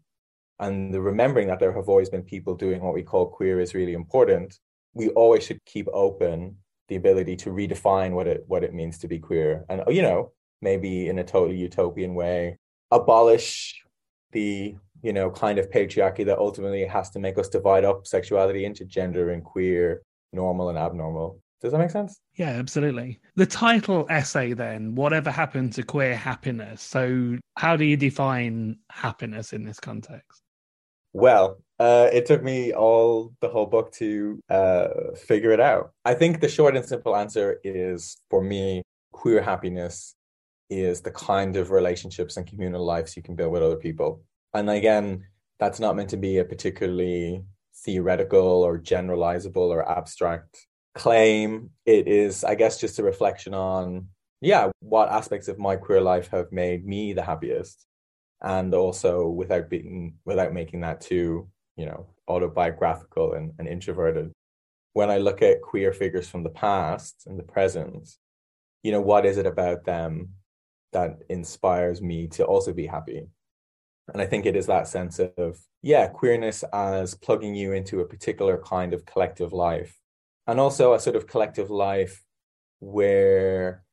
and 0.60 0.92
the 0.92 1.00
remembering 1.00 1.48
that 1.48 1.58
there 1.58 1.72
have 1.72 1.88
always 1.88 2.08
been 2.08 2.22
people 2.22 2.54
doing 2.54 2.82
what 2.82 2.94
we 2.94 3.02
call 3.02 3.26
queer 3.26 3.60
is 3.60 3.74
really 3.74 3.94
important, 3.94 4.58
we 4.94 5.08
always 5.10 5.44
should 5.44 5.64
keep 5.64 5.88
open 5.92 6.56
the 6.88 6.96
ability 6.96 7.36
to 7.36 7.50
redefine 7.50 8.12
what 8.12 8.26
it 8.26 8.44
what 8.46 8.64
it 8.64 8.74
means 8.74 8.98
to 8.98 9.08
be 9.08 9.18
queer. 9.18 9.64
And 9.68 9.82
oh, 9.86 9.90
you 9.90 10.02
know, 10.02 10.32
maybe 10.60 11.08
in 11.08 11.18
a 11.18 11.24
totally 11.24 11.58
utopian 11.58 12.14
way, 12.14 12.58
abolish 12.90 13.82
the 14.32 14.74
you 15.02 15.12
know 15.12 15.30
kind 15.30 15.58
of 15.58 15.70
patriarchy 15.70 16.24
that 16.26 16.38
ultimately 16.38 16.86
has 16.86 17.10
to 17.10 17.18
make 17.18 17.38
us 17.38 17.48
divide 17.48 17.84
up 17.84 18.06
sexuality 18.06 18.64
into 18.64 18.84
gender 18.84 19.30
and 19.30 19.44
queer, 19.44 20.02
normal 20.32 20.68
and 20.68 20.78
abnormal. 20.78 21.40
Does 21.62 21.70
that 21.70 21.78
make 21.78 21.90
sense? 21.90 22.20
Yeah, 22.34 22.50
absolutely. 22.50 23.20
The 23.36 23.46
title 23.46 24.06
essay, 24.10 24.52
then, 24.52 24.96
whatever 24.96 25.30
happened 25.30 25.72
to 25.74 25.84
queer 25.84 26.16
happiness? 26.16 26.82
So, 26.82 27.38
how 27.56 27.76
do 27.76 27.84
you 27.84 27.96
define 27.96 28.78
happiness 28.90 29.52
in 29.52 29.62
this 29.64 29.78
context? 29.78 30.42
Well, 31.12 31.62
uh, 31.78 32.08
it 32.12 32.26
took 32.26 32.42
me 32.42 32.72
all 32.72 33.32
the 33.40 33.48
whole 33.48 33.66
book 33.66 33.92
to 33.92 34.40
uh, 34.50 34.88
figure 35.14 35.52
it 35.52 35.60
out. 35.60 35.92
I 36.04 36.14
think 36.14 36.40
the 36.40 36.48
short 36.48 36.76
and 36.76 36.84
simple 36.84 37.14
answer 37.14 37.60
is 37.62 38.16
for 38.28 38.42
me, 38.42 38.82
queer 39.12 39.40
happiness 39.40 40.16
is 40.68 41.02
the 41.02 41.10
kind 41.10 41.56
of 41.56 41.70
relationships 41.70 42.36
and 42.36 42.46
communal 42.46 42.84
lives 42.84 43.16
you 43.16 43.22
can 43.22 43.36
build 43.36 43.52
with 43.52 43.62
other 43.62 43.76
people. 43.76 44.22
And 44.54 44.68
again, 44.68 45.26
that's 45.60 45.78
not 45.78 45.94
meant 45.94 46.10
to 46.10 46.16
be 46.16 46.38
a 46.38 46.44
particularly 46.44 47.44
theoretical 47.84 48.62
or 48.64 48.78
generalizable 48.78 49.68
or 49.68 49.88
abstract 49.88 50.66
claim. 50.94 51.70
It 51.86 52.08
is, 52.08 52.44
I 52.44 52.54
guess, 52.54 52.80
just 52.80 52.98
a 52.98 53.02
reflection 53.02 53.54
on, 53.54 54.08
yeah, 54.40 54.70
what 54.80 55.10
aspects 55.10 55.48
of 55.48 55.58
my 55.58 55.76
queer 55.76 56.00
life 56.00 56.28
have 56.28 56.52
made 56.52 56.86
me 56.86 57.12
the 57.12 57.22
happiest. 57.22 57.86
And 58.42 58.74
also 58.74 59.28
without 59.28 59.70
being 59.70 60.14
without 60.24 60.52
making 60.52 60.80
that 60.80 61.00
too, 61.00 61.48
you 61.76 61.86
know, 61.86 62.08
autobiographical 62.28 63.34
and, 63.34 63.52
and 63.58 63.68
introverted. 63.68 64.32
When 64.94 65.10
I 65.10 65.18
look 65.18 65.42
at 65.42 65.62
queer 65.62 65.92
figures 65.92 66.28
from 66.28 66.42
the 66.42 66.50
past 66.50 67.22
and 67.26 67.38
the 67.38 67.44
present, 67.44 68.08
you 68.82 68.92
know, 68.92 69.00
what 69.00 69.24
is 69.24 69.38
it 69.38 69.46
about 69.46 69.84
them 69.84 70.30
that 70.92 71.20
inspires 71.30 72.02
me 72.02 72.26
to 72.28 72.44
also 72.44 72.72
be 72.72 72.86
happy? 72.86 73.28
And 74.12 74.20
I 74.20 74.26
think 74.26 74.44
it 74.44 74.56
is 74.56 74.66
that 74.66 74.88
sense 74.88 75.20
of, 75.20 75.58
yeah, 75.80 76.08
queerness 76.08 76.64
as 76.72 77.14
plugging 77.14 77.54
you 77.54 77.72
into 77.72 78.00
a 78.00 78.06
particular 78.06 78.58
kind 78.58 78.92
of 78.92 79.06
collective 79.06 79.52
life. 79.52 79.96
And 80.46 80.58
also 80.58 80.92
a 80.92 81.00
sort 81.00 81.16
of 81.16 81.26
collective 81.26 81.70
life 81.70 82.22
where 82.80 83.84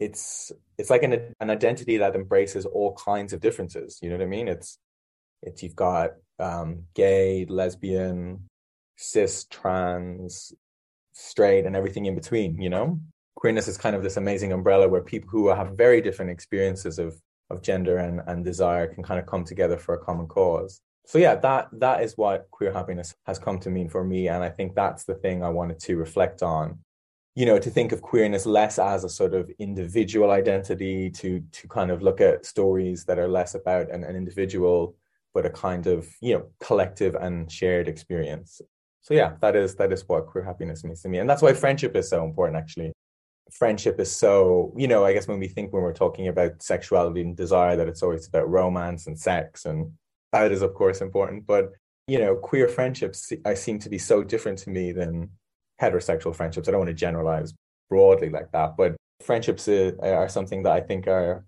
it's 0.00 0.50
it's 0.78 0.90
like 0.90 1.02
an 1.02 1.34
an 1.40 1.50
identity 1.50 1.98
that 1.98 2.14
embraces 2.14 2.66
all 2.66 2.94
kinds 2.94 3.32
of 3.32 3.40
differences. 3.40 3.98
You 4.02 4.10
know 4.10 4.16
what 4.16 4.24
I 4.24 4.28
mean? 4.28 4.48
It's 4.48 4.78
it's 5.42 5.62
you've 5.62 5.76
got 5.76 6.12
um, 6.38 6.84
gay, 6.94 7.46
lesbian, 7.48 8.48
cis, 8.96 9.44
trans, 9.50 10.52
straight, 11.12 11.66
and 11.66 11.76
everything 11.76 12.06
in 12.06 12.14
between. 12.14 12.60
You 12.60 12.70
know, 12.70 13.00
queerness 13.36 13.68
is 13.68 13.76
kind 13.76 13.94
of 13.94 14.02
this 14.02 14.16
amazing 14.16 14.52
umbrella 14.52 14.88
where 14.88 15.02
people 15.02 15.28
who 15.30 15.48
have 15.48 15.76
very 15.76 16.00
different 16.00 16.30
experiences 16.30 16.98
of 16.98 17.14
of 17.50 17.62
gender 17.62 17.98
and, 17.98 18.20
and 18.26 18.44
desire 18.44 18.86
can 18.86 19.02
kind 19.02 19.20
of 19.20 19.26
come 19.26 19.44
together 19.44 19.76
for 19.76 19.94
a 19.94 20.04
common 20.04 20.26
cause. 20.26 20.80
So 21.06 21.18
yeah, 21.18 21.34
that 21.36 21.68
that 21.72 22.02
is 22.02 22.16
what 22.16 22.50
queer 22.50 22.72
happiness 22.72 23.14
has 23.26 23.38
come 23.38 23.58
to 23.60 23.70
mean 23.70 23.88
for 23.88 24.04
me. 24.04 24.28
And 24.28 24.42
I 24.42 24.48
think 24.48 24.74
that's 24.74 25.04
the 25.04 25.14
thing 25.14 25.42
I 25.42 25.50
wanted 25.50 25.78
to 25.80 25.96
reflect 25.96 26.42
on. 26.42 26.78
You 27.34 27.46
know, 27.46 27.58
to 27.58 27.70
think 27.70 27.92
of 27.92 28.00
queerness 28.00 28.46
less 28.46 28.78
as 28.78 29.04
a 29.04 29.08
sort 29.08 29.34
of 29.34 29.50
individual 29.58 30.30
identity, 30.30 31.10
to 31.10 31.40
to 31.40 31.68
kind 31.68 31.90
of 31.90 32.02
look 32.02 32.20
at 32.20 32.46
stories 32.46 33.04
that 33.04 33.18
are 33.18 33.28
less 33.28 33.54
about 33.54 33.90
an, 33.90 34.04
an 34.04 34.16
individual, 34.16 34.96
but 35.34 35.44
a 35.44 35.50
kind 35.50 35.86
of, 35.86 36.08
you 36.22 36.34
know, 36.34 36.46
collective 36.60 37.14
and 37.16 37.50
shared 37.50 37.88
experience. 37.88 38.60
So 39.02 39.12
yeah, 39.14 39.34
that 39.40 39.56
is 39.56 39.74
that 39.76 39.92
is 39.92 40.08
what 40.08 40.26
queer 40.26 40.44
happiness 40.44 40.84
means 40.84 41.02
to 41.02 41.08
me. 41.08 41.18
And 41.18 41.28
that's 41.28 41.42
why 41.42 41.52
friendship 41.52 41.94
is 41.96 42.08
so 42.08 42.24
important 42.24 42.56
actually 42.56 42.92
friendship 43.52 44.00
is 44.00 44.10
so 44.10 44.72
you 44.76 44.88
know 44.88 45.04
i 45.04 45.12
guess 45.12 45.28
when 45.28 45.38
we 45.38 45.46
think 45.46 45.70
when 45.70 45.82
we're 45.82 45.92
talking 45.92 46.28
about 46.28 46.62
sexuality 46.62 47.20
and 47.20 47.36
desire 47.36 47.76
that 47.76 47.88
it's 47.88 48.02
always 48.02 48.26
about 48.26 48.48
romance 48.48 49.06
and 49.06 49.18
sex 49.18 49.66
and 49.66 49.92
that 50.34 50.52
is 50.52 50.62
of 50.62 50.74
course 50.74 51.00
important 51.00 51.46
but 51.46 51.72
you 52.08 52.18
know 52.18 52.34
queer 52.34 52.68
friendships 52.68 53.32
i 53.46 53.54
seem 53.54 53.78
to 53.78 53.88
be 53.88 53.98
so 53.98 54.22
different 54.22 54.58
to 54.58 54.70
me 54.70 54.92
than 54.92 55.30
heterosexual 55.80 56.34
friendships 56.34 56.68
i 56.68 56.70
don't 56.70 56.80
want 56.80 56.88
to 56.88 57.04
generalize 57.06 57.54
broadly 57.88 58.28
like 58.28 58.50
that 58.52 58.76
but 58.76 58.96
friendships 59.22 59.68
uh, 59.68 59.92
are 60.02 60.28
something 60.28 60.62
that 60.64 60.72
i 60.72 60.80
think 60.80 61.06
are 61.06 61.44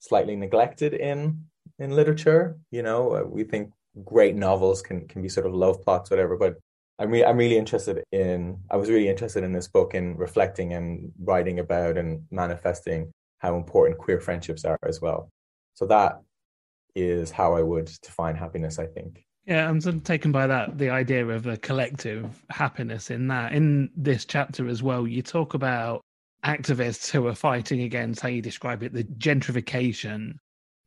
slightly 0.00 0.34
neglected 0.36 0.94
in 0.94 1.44
in 1.78 1.90
literature 1.90 2.58
you 2.70 2.82
know 2.82 3.02
uh, 3.16 3.22
we 3.22 3.44
think 3.44 3.70
great 4.04 4.34
novels 4.34 4.80
can 4.80 5.06
can 5.06 5.20
be 5.22 5.28
sort 5.28 5.46
of 5.46 5.54
love 5.54 5.82
plots 5.82 6.10
whatever 6.10 6.36
but 6.36 6.56
I'm, 7.00 7.10
re- 7.10 7.24
I'm 7.24 7.38
really 7.38 7.56
interested 7.56 8.04
in, 8.12 8.58
I 8.70 8.76
was 8.76 8.90
really 8.90 9.08
interested 9.08 9.42
in 9.42 9.54
this 9.54 9.68
book 9.68 9.94
in 9.94 10.18
reflecting 10.18 10.74
and 10.74 11.10
writing 11.18 11.58
about 11.58 11.96
and 11.96 12.24
manifesting 12.30 13.10
how 13.38 13.56
important 13.56 13.96
queer 13.96 14.20
friendships 14.20 14.66
are 14.66 14.76
as 14.82 15.00
well. 15.00 15.30
So 15.72 15.86
that 15.86 16.20
is 16.94 17.30
how 17.30 17.54
I 17.54 17.62
would 17.62 17.90
define 18.02 18.36
happiness, 18.36 18.78
I 18.78 18.86
think. 18.86 19.24
Yeah, 19.46 19.68
I'm 19.68 19.80
sort 19.80 19.96
of 19.96 20.04
taken 20.04 20.32
by 20.32 20.46
that, 20.46 20.78
the 20.78 20.90
idea 20.90 21.26
of 21.26 21.46
a 21.46 21.56
collective 21.56 22.44
happiness 22.50 23.10
in 23.10 23.28
that. 23.28 23.52
In 23.52 23.90
this 23.96 24.24
chapter 24.24 24.68
as 24.68 24.82
well, 24.82 25.06
you 25.06 25.22
talk 25.22 25.54
about 25.54 26.02
activists 26.44 27.10
who 27.10 27.26
are 27.26 27.34
fighting 27.34 27.82
against 27.82 28.20
how 28.20 28.28
you 28.28 28.42
describe 28.42 28.82
it, 28.82 28.92
the 28.92 29.04
gentrification 29.04 30.34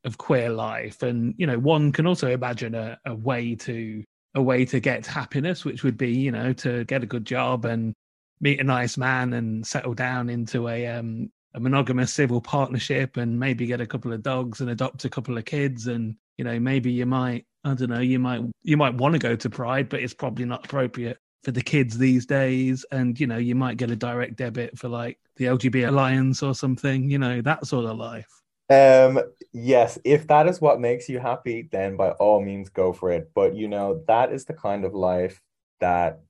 of 0.05 0.17
queer 0.17 0.49
life. 0.49 1.03
And, 1.03 1.33
you 1.37 1.47
know, 1.47 1.59
one 1.59 1.91
can 1.91 2.05
also 2.07 2.29
imagine 2.29 2.75
a, 2.75 2.97
a 3.05 3.15
way 3.15 3.55
to 3.55 4.03
a 4.35 4.41
way 4.41 4.65
to 4.65 4.79
get 4.79 5.05
happiness, 5.05 5.63
which 5.63 5.83
would 5.83 5.97
be, 5.97 6.11
you 6.11 6.31
know, 6.31 6.53
to 6.53 6.83
get 6.85 7.03
a 7.03 7.07
good 7.07 7.25
job 7.25 7.65
and 7.65 7.93
meet 8.41 8.59
a 8.59 8.63
nice 8.63 8.97
man 8.97 9.33
and 9.33 9.65
settle 9.65 9.93
down 9.93 10.29
into 10.29 10.67
a 10.67 10.87
um, 10.87 11.29
a 11.53 11.59
monogamous 11.59 12.13
civil 12.13 12.41
partnership 12.41 13.17
and 13.17 13.39
maybe 13.39 13.65
get 13.65 13.81
a 13.81 13.85
couple 13.85 14.11
of 14.11 14.23
dogs 14.23 14.61
and 14.61 14.69
adopt 14.69 15.05
a 15.05 15.09
couple 15.09 15.37
of 15.37 15.45
kids. 15.45 15.87
And 15.87 16.15
you 16.37 16.45
know 16.45 16.59
maybe 16.59 16.91
you 16.91 17.05
might 17.05 17.45
I 17.63 17.73
don't 17.73 17.89
know 17.89 17.99
you 17.99 18.19
might 18.19 18.41
you 18.63 18.77
might 18.77 18.95
want 18.95 19.13
to 19.13 19.19
go 19.19 19.35
to 19.35 19.49
Pride 19.49 19.89
but 19.89 20.01
it's 20.01 20.13
probably 20.13 20.45
not 20.45 20.65
appropriate 20.65 21.17
for 21.43 21.51
the 21.51 21.61
kids 21.61 21.97
these 21.97 22.25
days. 22.25 22.85
And 22.91 23.19
you 23.19 23.27
know 23.27 23.37
you 23.37 23.55
might 23.55 23.77
get 23.77 23.91
a 23.91 23.95
direct 23.95 24.37
debit 24.37 24.77
for 24.77 24.89
like 24.89 25.19
the 25.35 25.45
LGBT 25.45 25.89
alliance 25.89 26.43
or 26.43 26.53
something 26.55 27.09
you 27.09 27.19
know 27.19 27.41
that 27.41 27.65
sort 27.65 27.85
of 27.85 27.97
life. 27.97 28.27
Um, 28.69 29.19
yes, 29.51 29.99
if 30.03 30.27
that 30.27 30.47
is 30.47 30.61
what 30.61 30.79
makes 30.79 31.09
you 31.09 31.19
happy, 31.19 31.67
then 31.71 31.97
by 31.97 32.11
all 32.11 32.41
means 32.41 32.69
go 32.69 32.93
for 32.93 33.11
it. 33.11 33.31
But 33.35 33.55
you 33.55 33.67
know, 33.67 34.03
that 34.07 34.31
is 34.31 34.45
the 34.45 34.53
kind 34.53 34.85
of 34.85 34.93
life 34.93 35.41
that 35.79 36.21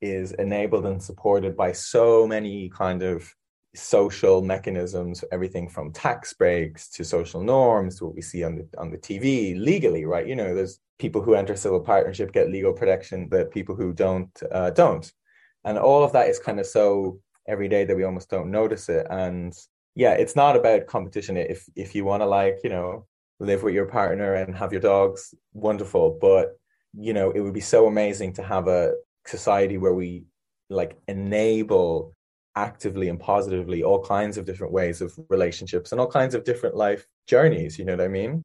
is 0.00 0.32
enabled 0.32 0.86
and 0.86 1.02
supported 1.02 1.56
by 1.56 1.72
so 1.72 2.26
many 2.26 2.68
kind 2.70 3.02
of 3.02 3.32
social 3.74 4.42
mechanisms, 4.42 5.24
everything 5.32 5.68
from 5.68 5.92
tax 5.92 6.32
breaks 6.34 6.88
to 6.90 7.04
social 7.04 7.42
norms 7.42 7.96
to 7.96 8.06
what 8.06 8.14
we 8.14 8.22
see 8.22 8.44
on 8.44 8.56
the 8.56 8.66
on 8.78 8.90
the 8.90 8.98
TV 8.98 9.58
legally, 9.58 10.04
right? 10.04 10.26
You 10.26 10.36
know, 10.36 10.54
there's 10.54 10.80
people 10.98 11.22
who 11.22 11.34
enter 11.34 11.56
civil 11.56 11.80
partnership 11.80 12.32
get 12.32 12.50
legal 12.50 12.72
protection 12.72 13.28
that 13.30 13.50
people 13.50 13.74
who 13.74 13.92
don't 13.92 14.30
uh, 14.50 14.70
don't, 14.70 15.10
and 15.64 15.78
all 15.78 16.04
of 16.04 16.12
that 16.12 16.28
is 16.28 16.38
kind 16.38 16.60
of 16.60 16.66
so 16.66 17.18
everyday 17.48 17.84
that 17.84 17.96
we 17.96 18.04
almost 18.04 18.30
don't 18.30 18.50
notice 18.50 18.88
it. 18.88 19.06
And 19.10 19.54
yeah, 19.94 20.12
it's 20.12 20.36
not 20.36 20.56
about 20.56 20.86
competition. 20.86 21.36
If 21.36 21.66
if 21.74 21.94
you 21.94 22.04
want 22.04 22.22
to 22.22 22.26
like, 22.26 22.58
you 22.64 22.70
know, 22.70 23.06
live 23.40 23.62
with 23.62 23.74
your 23.74 23.86
partner 23.86 24.34
and 24.34 24.54
have 24.54 24.72
your 24.72 24.80
dogs, 24.80 25.34
wonderful. 25.52 26.18
But 26.20 26.58
you 26.94 27.14
know, 27.14 27.30
it 27.30 27.40
would 27.40 27.54
be 27.54 27.60
so 27.60 27.86
amazing 27.86 28.34
to 28.34 28.42
have 28.42 28.68
a 28.68 28.92
society 29.26 29.78
where 29.78 29.94
we 29.94 30.24
like 30.68 30.98
enable 31.08 32.14
actively 32.56 33.08
and 33.08 33.18
positively 33.18 33.82
all 33.82 34.04
kinds 34.04 34.36
of 34.36 34.44
different 34.44 34.72
ways 34.72 35.00
of 35.00 35.18
relationships 35.28 35.92
and 35.92 36.00
all 36.00 36.06
kinds 36.06 36.34
of 36.34 36.44
different 36.44 36.76
life 36.76 37.06
journeys. 37.26 37.78
You 37.78 37.84
know 37.84 37.94
what 37.94 38.04
I 38.04 38.08
mean? 38.08 38.42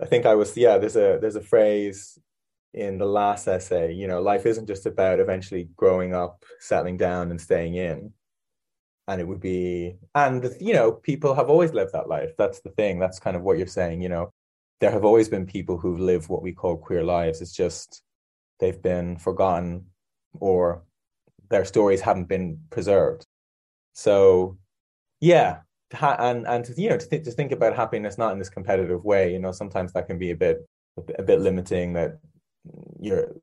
I 0.00 0.06
think 0.06 0.26
I 0.26 0.34
was 0.34 0.56
yeah. 0.56 0.78
There's 0.78 0.96
a 0.96 1.18
there's 1.20 1.36
a 1.36 1.40
phrase 1.40 2.18
in 2.74 2.98
the 2.98 3.06
last 3.06 3.48
essay. 3.48 3.92
You 3.92 4.06
know, 4.06 4.20
life 4.20 4.46
isn't 4.46 4.66
just 4.66 4.86
about 4.86 5.20
eventually 5.20 5.68
growing 5.76 6.14
up, 6.14 6.44
settling 6.60 6.96
down, 6.96 7.30
and 7.30 7.40
staying 7.40 7.74
in 7.74 8.12
and 9.08 9.20
it 9.20 9.26
would 9.26 9.40
be 9.40 9.96
and 10.14 10.54
you 10.60 10.74
know 10.74 10.92
people 10.92 11.34
have 11.34 11.50
always 11.50 11.72
lived 11.72 11.92
that 11.92 12.08
life 12.08 12.30
that's 12.36 12.60
the 12.60 12.70
thing 12.70 12.98
that's 12.98 13.18
kind 13.18 13.36
of 13.36 13.42
what 13.42 13.58
you're 13.58 13.66
saying 13.66 14.00
you 14.00 14.08
know 14.08 14.30
there 14.80 14.92
have 14.92 15.04
always 15.04 15.28
been 15.28 15.46
people 15.46 15.76
who've 15.76 15.98
lived 15.98 16.28
what 16.28 16.42
we 16.42 16.52
call 16.52 16.76
queer 16.76 17.02
lives 17.02 17.40
it's 17.40 17.52
just 17.56 18.02
they've 18.60 18.82
been 18.82 19.16
forgotten 19.16 19.84
or 20.38 20.84
their 21.50 21.64
stories 21.64 22.00
haven't 22.00 22.28
been 22.28 22.58
preserved. 22.70 23.24
So 23.92 24.58
yeah 25.20 25.58
and 26.00 26.46
and 26.46 26.66
to, 26.66 26.74
you 26.80 26.90
know 26.90 26.98
to, 26.98 27.08
th- 27.08 27.24
to 27.24 27.30
think 27.30 27.50
about 27.50 27.74
happiness 27.74 28.18
not 28.18 28.30
in 28.30 28.38
this 28.38 28.50
competitive 28.50 29.02
way 29.04 29.32
you 29.32 29.38
know 29.38 29.50
sometimes 29.50 29.90
that 29.90 30.06
can 30.06 30.18
be 30.18 30.30
a 30.30 30.36
bit 30.36 30.58
a 31.18 31.22
bit 31.22 31.40
limiting 31.40 31.94
that 31.94 32.18
you're 33.00 33.34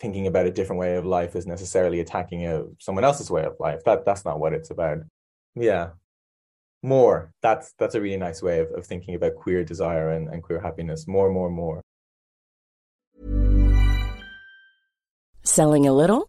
thinking 0.00 0.26
about 0.26 0.46
a 0.46 0.50
different 0.50 0.80
way 0.80 0.96
of 0.96 1.06
life 1.06 1.36
is 1.36 1.46
necessarily 1.46 2.00
attacking 2.00 2.46
a, 2.46 2.64
someone 2.78 3.04
else's 3.04 3.30
way 3.30 3.44
of 3.44 3.54
life. 3.60 3.82
That 3.84 4.04
that's 4.04 4.24
not 4.24 4.40
what 4.40 4.52
it's 4.52 4.70
about. 4.70 4.98
Yeah. 5.54 5.90
More. 6.82 7.32
That's 7.42 7.72
that's 7.78 7.94
a 7.94 8.00
really 8.00 8.16
nice 8.16 8.42
way 8.42 8.60
of, 8.60 8.70
of 8.72 8.86
thinking 8.86 9.14
about 9.14 9.36
queer 9.36 9.64
desire 9.64 10.10
and, 10.10 10.28
and 10.28 10.42
queer 10.42 10.60
happiness. 10.60 11.06
More 11.06 11.30
more 11.30 11.50
more. 11.50 11.80
Selling 15.44 15.86
a 15.86 15.92
little 15.92 16.28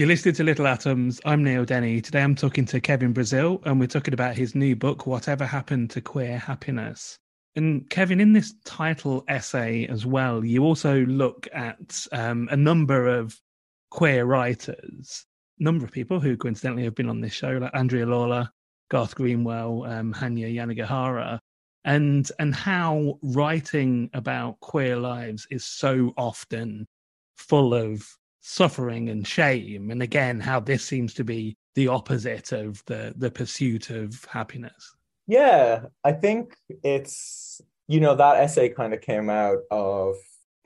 You're 0.00 0.08
listening 0.08 0.34
to 0.36 0.44
Little 0.44 0.66
Atoms. 0.66 1.20
I'm 1.26 1.44
Neil 1.44 1.66
Denny. 1.66 2.00
Today 2.00 2.22
I'm 2.22 2.34
talking 2.34 2.64
to 2.64 2.80
Kevin 2.80 3.12
Brazil, 3.12 3.60
and 3.66 3.78
we're 3.78 3.86
talking 3.86 4.14
about 4.14 4.34
his 4.34 4.54
new 4.54 4.74
book, 4.74 5.06
Whatever 5.06 5.44
Happened 5.44 5.90
to 5.90 6.00
Queer 6.00 6.38
Happiness. 6.38 7.18
And 7.54 7.86
Kevin, 7.90 8.18
in 8.18 8.32
this 8.32 8.54
title 8.64 9.24
essay 9.28 9.86
as 9.88 10.06
well, 10.06 10.42
you 10.42 10.64
also 10.64 11.04
look 11.04 11.46
at 11.52 12.06
um, 12.12 12.48
a 12.50 12.56
number 12.56 13.08
of 13.08 13.38
queer 13.90 14.24
writers, 14.24 15.26
number 15.58 15.84
of 15.84 15.92
people 15.92 16.18
who 16.18 16.34
coincidentally 16.34 16.84
have 16.84 16.94
been 16.94 17.10
on 17.10 17.20
this 17.20 17.34
show, 17.34 17.58
like 17.58 17.74
Andrea 17.74 18.06
Lawlor, 18.06 18.48
Garth 18.88 19.14
Greenwell, 19.14 19.84
um, 19.84 20.14
Hanya 20.14 20.50
Yanagihara, 20.50 21.38
and 21.84 22.26
and 22.38 22.54
how 22.54 23.18
writing 23.22 24.08
about 24.14 24.60
queer 24.60 24.96
lives 24.96 25.46
is 25.50 25.66
so 25.66 26.14
often 26.16 26.86
full 27.36 27.74
of 27.74 28.16
suffering 28.40 29.08
and 29.08 29.26
shame 29.26 29.90
and 29.90 30.02
again 30.02 30.40
how 30.40 30.58
this 30.58 30.84
seems 30.84 31.14
to 31.14 31.24
be 31.24 31.56
the 31.74 31.88
opposite 31.88 32.52
of 32.52 32.82
the 32.86 33.12
the 33.16 33.30
pursuit 33.30 33.90
of 33.90 34.24
happiness 34.24 34.94
Yeah, 35.26 35.86
I 36.02 36.12
think 36.12 36.56
it's, 36.82 37.60
you 37.86 38.00
know, 38.00 38.16
that 38.16 38.40
essay 38.42 38.68
kind 38.70 38.92
of 38.92 39.00
came 39.00 39.30
out 39.30 39.58
of, 39.70 40.16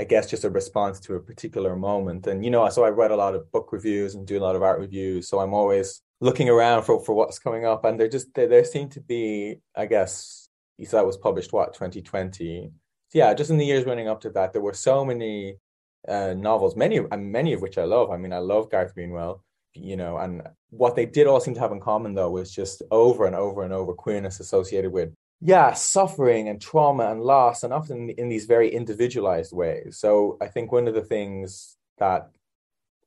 I 0.00 0.04
guess, 0.04 0.30
just 0.30 0.44
a 0.44 0.48
response 0.50 1.00
to 1.00 1.16
a 1.16 1.20
particular 1.20 1.76
moment. 1.76 2.26
And, 2.26 2.42
you 2.42 2.50
know, 2.50 2.66
so 2.70 2.82
I 2.82 2.88
read 2.88 3.10
a 3.10 3.16
lot 3.16 3.34
of 3.34 3.52
book 3.52 3.72
reviews 3.72 4.14
and 4.14 4.26
do 4.26 4.38
a 4.38 4.44
lot 4.46 4.56
of 4.56 4.62
art 4.62 4.80
reviews. 4.80 5.28
So 5.28 5.38
I'm 5.40 5.52
always 5.52 6.00
looking 6.22 6.48
around 6.48 6.84
for, 6.84 7.04
for 7.04 7.14
what's 7.14 7.38
coming 7.38 7.66
up. 7.66 7.84
And 7.84 8.00
there 8.00 8.08
just, 8.08 8.32
there, 8.34 8.48
there 8.48 8.64
seem 8.64 8.88
to 8.90 9.02
be, 9.02 9.56
I 9.76 9.84
guess, 9.84 10.48
it 10.78 10.90
was 10.92 11.18
published, 11.18 11.52
what, 11.52 11.74
2020? 11.74 12.70
Yeah, 13.12 13.34
just 13.34 13.50
in 13.50 13.58
the 13.58 13.66
years 13.66 13.84
running 13.84 14.08
up 14.08 14.22
to 14.22 14.30
that, 14.30 14.54
there 14.54 14.62
were 14.62 14.72
so 14.72 15.04
many 15.04 15.58
uh, 16.08 16.34
novels, 16.34 16.76
many, 16.76 16.98
and 16.98 17.32
many 17.32 17.52
of 17.52 17.62
which 17.62 17.78
I 17.78 17.84
love. 17.84 18.10
I 18.10 18.16
mean, 18.16 18.32
I 18.32 18.38
love 18.38 18.70
Garth 18.70 18.94
Greenwell 18.94 19.42
you 19.76 19.96
know, 19.96 20.18
and 20.18 20.42
what 20.70 20.94
they 20.94 21.04
did 21.04 21.26
all 21.26 21.40
seem 21.40 21.54
to 21.54 21.60
have 21.60 21.72
in 21.72 21.80
common 21.80 22.14
though 22.14 22.30
was 22.30 22.54
just 22.54 22.82
over 22.90 23.26
and 23.26 23.34
over 23.34 23.64
and 23.64 23.72
over 23.72 23.92
queerness 23.92 24.38
associated 24.40 24.92
with 24.92 25.12
yeah, 25.40 25.74
suffering 25.74 26.48
and 26.48 26.58
trauma 26.60 27.10
and 27.10 27.20
loss, 27.20 27.64
and 27.64 27.72
often 27.72 28.08
in 28.10 28.30
these 28.30 28.46
very 28.46 28.72
individualized 28.72 29.52
ways. 29.52 29.98
So 29.98 30.38
I 30.40 30.46
think 30.46 30.72
one 30.72 30.88
of 30.88 30.94
the 30.94 31.02
things 31.02 31.76
that 31.98 32.30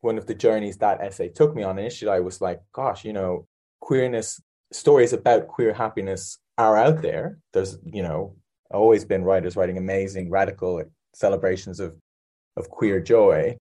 one 0.02 0.20
of 0.20 0.28
the 0.28 0.36
journeys 0.36 0.78
that 0.78 1.02
essay 1.02 1.30
took 1.30 1.56
me 1.56 1.64
on 1.64 1.80
initially, 1.80 2.12
I 2.12 2.20
was 2.20 2.40
like, 2.40 2.62
gosh, 2.74 3.04
you 3.06 3.14
know, 3.14 3.48
queerness 3.80 4.40
stories 4.72 5.14
about 5.14 5.48
queer 5.48 5.74
happiness 5.74 6.38
are 6.60 6.78
out 6.78 7.02
there. 7.02 7.40
There's, 7.54 7.80
you 7.84 8.04
know, 8.04 8.36
always 8.70 9.04
been 9.04 9.24
writers 9.24 9.56
writing 9.56 9.78
amazing, 9.78 10.30
radical 10.30 10.84
celebrations 11.16 11.80
of 11.80 11.96
of 12.58 12.70
queer 12.70 13.00
joy 13.00 13.56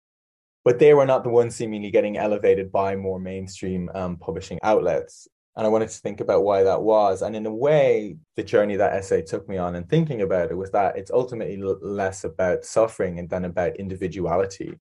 but 0.67 0.81
they 0.81 0.95
were 0.95 1.07
not 1.07 1.23
the 1.23 1.31
ones 1.31 1.55
seemingly 1.55 1.93
getting 1.93 2.19
elevated 2.19 2.73
by 2.73 2.97
more 2.97 3.21
mainstream 3.21 3.89
um, 3.95 4.17
publishing 4.17 4.59
outlets. 4.65 5.29
And 5.55 5.65
I 5.65 5.69
wanted 5.69 5.91
to 5.91 5.99
think 5.99 6.21
about 6.21 6.43
why 6.43 6.65
that 6.65 6.83
was. 6.83 7.23
And 7.23 7.37
in 7.37 7.47
a 7.47 7.55
way, 7.55 8.17
the 8.35 8.43
journey 8.43 8.75
that 8.75 8.93
essay 8.93 9.23
took 9.23 9.49
me 9.49 9.59
on 9.59 9.77
and 9.77 9.89
thinking 9.89 10.23
about 10.23 10.51
it 10.51 10.57
was 10.57 10.73
that 10.73 10.99
it's 10.99 11.13
ultimately 11.13 11.63
l- 11.63 11.79
less 11.81 12.25
about 12.25 12.65
suffering 12.65 13.21
and 13.21 13.31
than 13.31 13.45
about 13.45 13.77
individuality. 13.77 14.77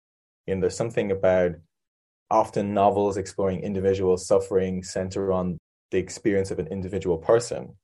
You 0.46 0.54
know, 0.54 0.62
there's 0.62 0.74
something 0.74 1.12
about 1.12 1.52
often 2.30 2.72
novels 2.72 3.18
exploring 3.18 3.60
individual 3.60 4.16
suffering 4.16 4.82
center 4.82 5.32
on 5.32 5.58
the 5.90 5.98
experience 5.98 6.50
of 6.50 6.58
an 6.58 6.68
individual 6.68 7.18
person, 7.18 7.76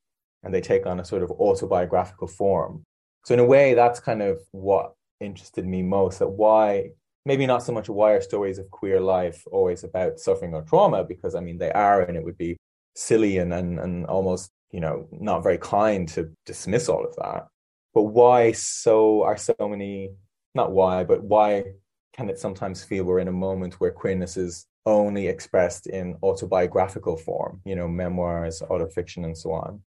and 0.42 0.54
they 0.54 0.62
take 0.62 0.86
on 0.86 1.00
a 1.00 1.04
sort 1.04 1.22
of 1.22 1.32
autobiographical 1.32 2.28
form. 2.28 2.82
So 3.26 3.34
in 3.34 3.40
a 3.40 3.44
way, 3.44 3.74
that's 3.74 4.00
kind 4.00 4.22
of 4.22 4.40
what 4.52 4.94
interested 5.20 5.66
me 5.66 5.82
most. 5.82 6.18
That 6.18 6.28
why 6.28 6.90
maybe 7.26 7.46
not 7.46 7.62
so 7.62 7.72
much 7.72 7.88
why 7.88 8.12
are 8.12 8.20
stories 8.20 8.58
of 8.58 8.70
queer 8.70 9.00
life 9.00 9.44
always 9.52 9.84
about 9.84 10.18
suffering 10.18 10.54
or 10.54 10.62
trauma 10.62 11.04
because 11.04 11.34
i 11.34 11.40
mean 11.40 11.58
they 11.58 11.72
are 11.72 12.02
and 12.02 12.16
it 12.16 12.24
would 12.24 12.38
be 12.38 12.56
silly 12.94 13.38
and 13.38 13.52
and, 13.52 13.78
and 13.78 14.06
almost 14.06 14.50
you 14.70 14.80
know 14.80 15.06
not 15.12 15.42
very 15.42 15.58
kind 15.58 16.08
to 16.08 16.30
dismiss 16.46 16.88
all 16.88 17.04
of 17.04 17.14
that 17.16 17.46
but 17.94 18.02
why 18.02 18.52
so 18.52 19.22
are 19.22 19.36
so 19.36 19.54
many 19.60 20.10
not 20.54 20.72
why 20.72 21.04
but 21.04 21.22
why 21.22 21.64
can 22.12 22.28
it 22.28 22.38
sometimes 22.38 22.82
feel 22.82 23.04
we're 23.04 23.20
in 23.20 23.28
a 23.28 23.32
moment 23.46 23.74
where 23.74 23.90
queerness 23.90 24.36
is 24.36 24.66
only 24.86 25.28
expressed 25.28 25.86
in 25.86 26.16
autobiographical 26.22 27.16
form 27.16 27.60
you 27.64 27.76
know 27.76 27.88
memoirs 27.88 28.62
autofiction 28.70 29.24
and 29.24 29.36
so 29.36 29.52
on 29.52 29.82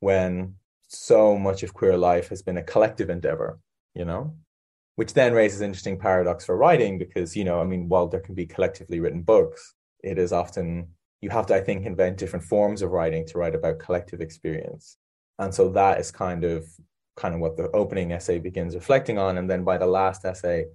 when 0.00 0.54
so 0.88 1.36
much 1.36 1.62
of 1.62 1.74
queer 1.74 1.96
life 1.96 2.28
has 2.28 2.42
been 2.42 2.58
a 2.58 2.62
collective 2.62 3.10
endeavor 3.10 3.58
you 3.94 4.04
know 4.04 4.36
which 4.96 5.14
then 5.14 5.32
raises 5.32 5.60
interesting 5.60 5.98
paradox 5.98 6.44
for 6.44 6.56
writing 6.56 6.98
because 6.98 7.36
you 7.36 7.44
know 7.44 7.60
i 7.60 7.64
mean 7.64 7.88
while 7.88 8.08
there 8.08 8.20
can 8.20 8.34
be 8.34 8.46
collectively 8.46 9.00
written 9.00 9.22
books 9.22 9.74
it 10.02 10.18
is 10.18 10.32
often 10.32 10.88
you 11.20 11.30
have 11.30 11.46
to 11.46 11.54
i 11.54 11.60
think 11.60 11.84
invent 11.84 12.16
different 12.18 12.44
forms 12.44 12.82
of 12.82 12.90
writing 12.90 13.26
to 13.26 13.38
write 13.38 13.54
about 13.54 13.78
collective 13.78 14.20
experience. 14.20 14.98
And 15.38 15.54
so 15.54 15.68
that 15.70 15.98
is 16.00 16.10
kind 16.10 16.44
of 16.44 16.66
kind 17.16 17.34
of 17.34 17.40
what 17.40 17.56
the 17.56 17.70
opening 17.72 18.12
essay 18.12 18.38
begins 18.38 18.74
reflecting 18.74 19.18
on. 19.18 19.38
And 19.38 19.48
then 19.50 19.64
by 19.64 19.78
the 19.78 19.86
last 19.86 20.24
essay 20.24 20.66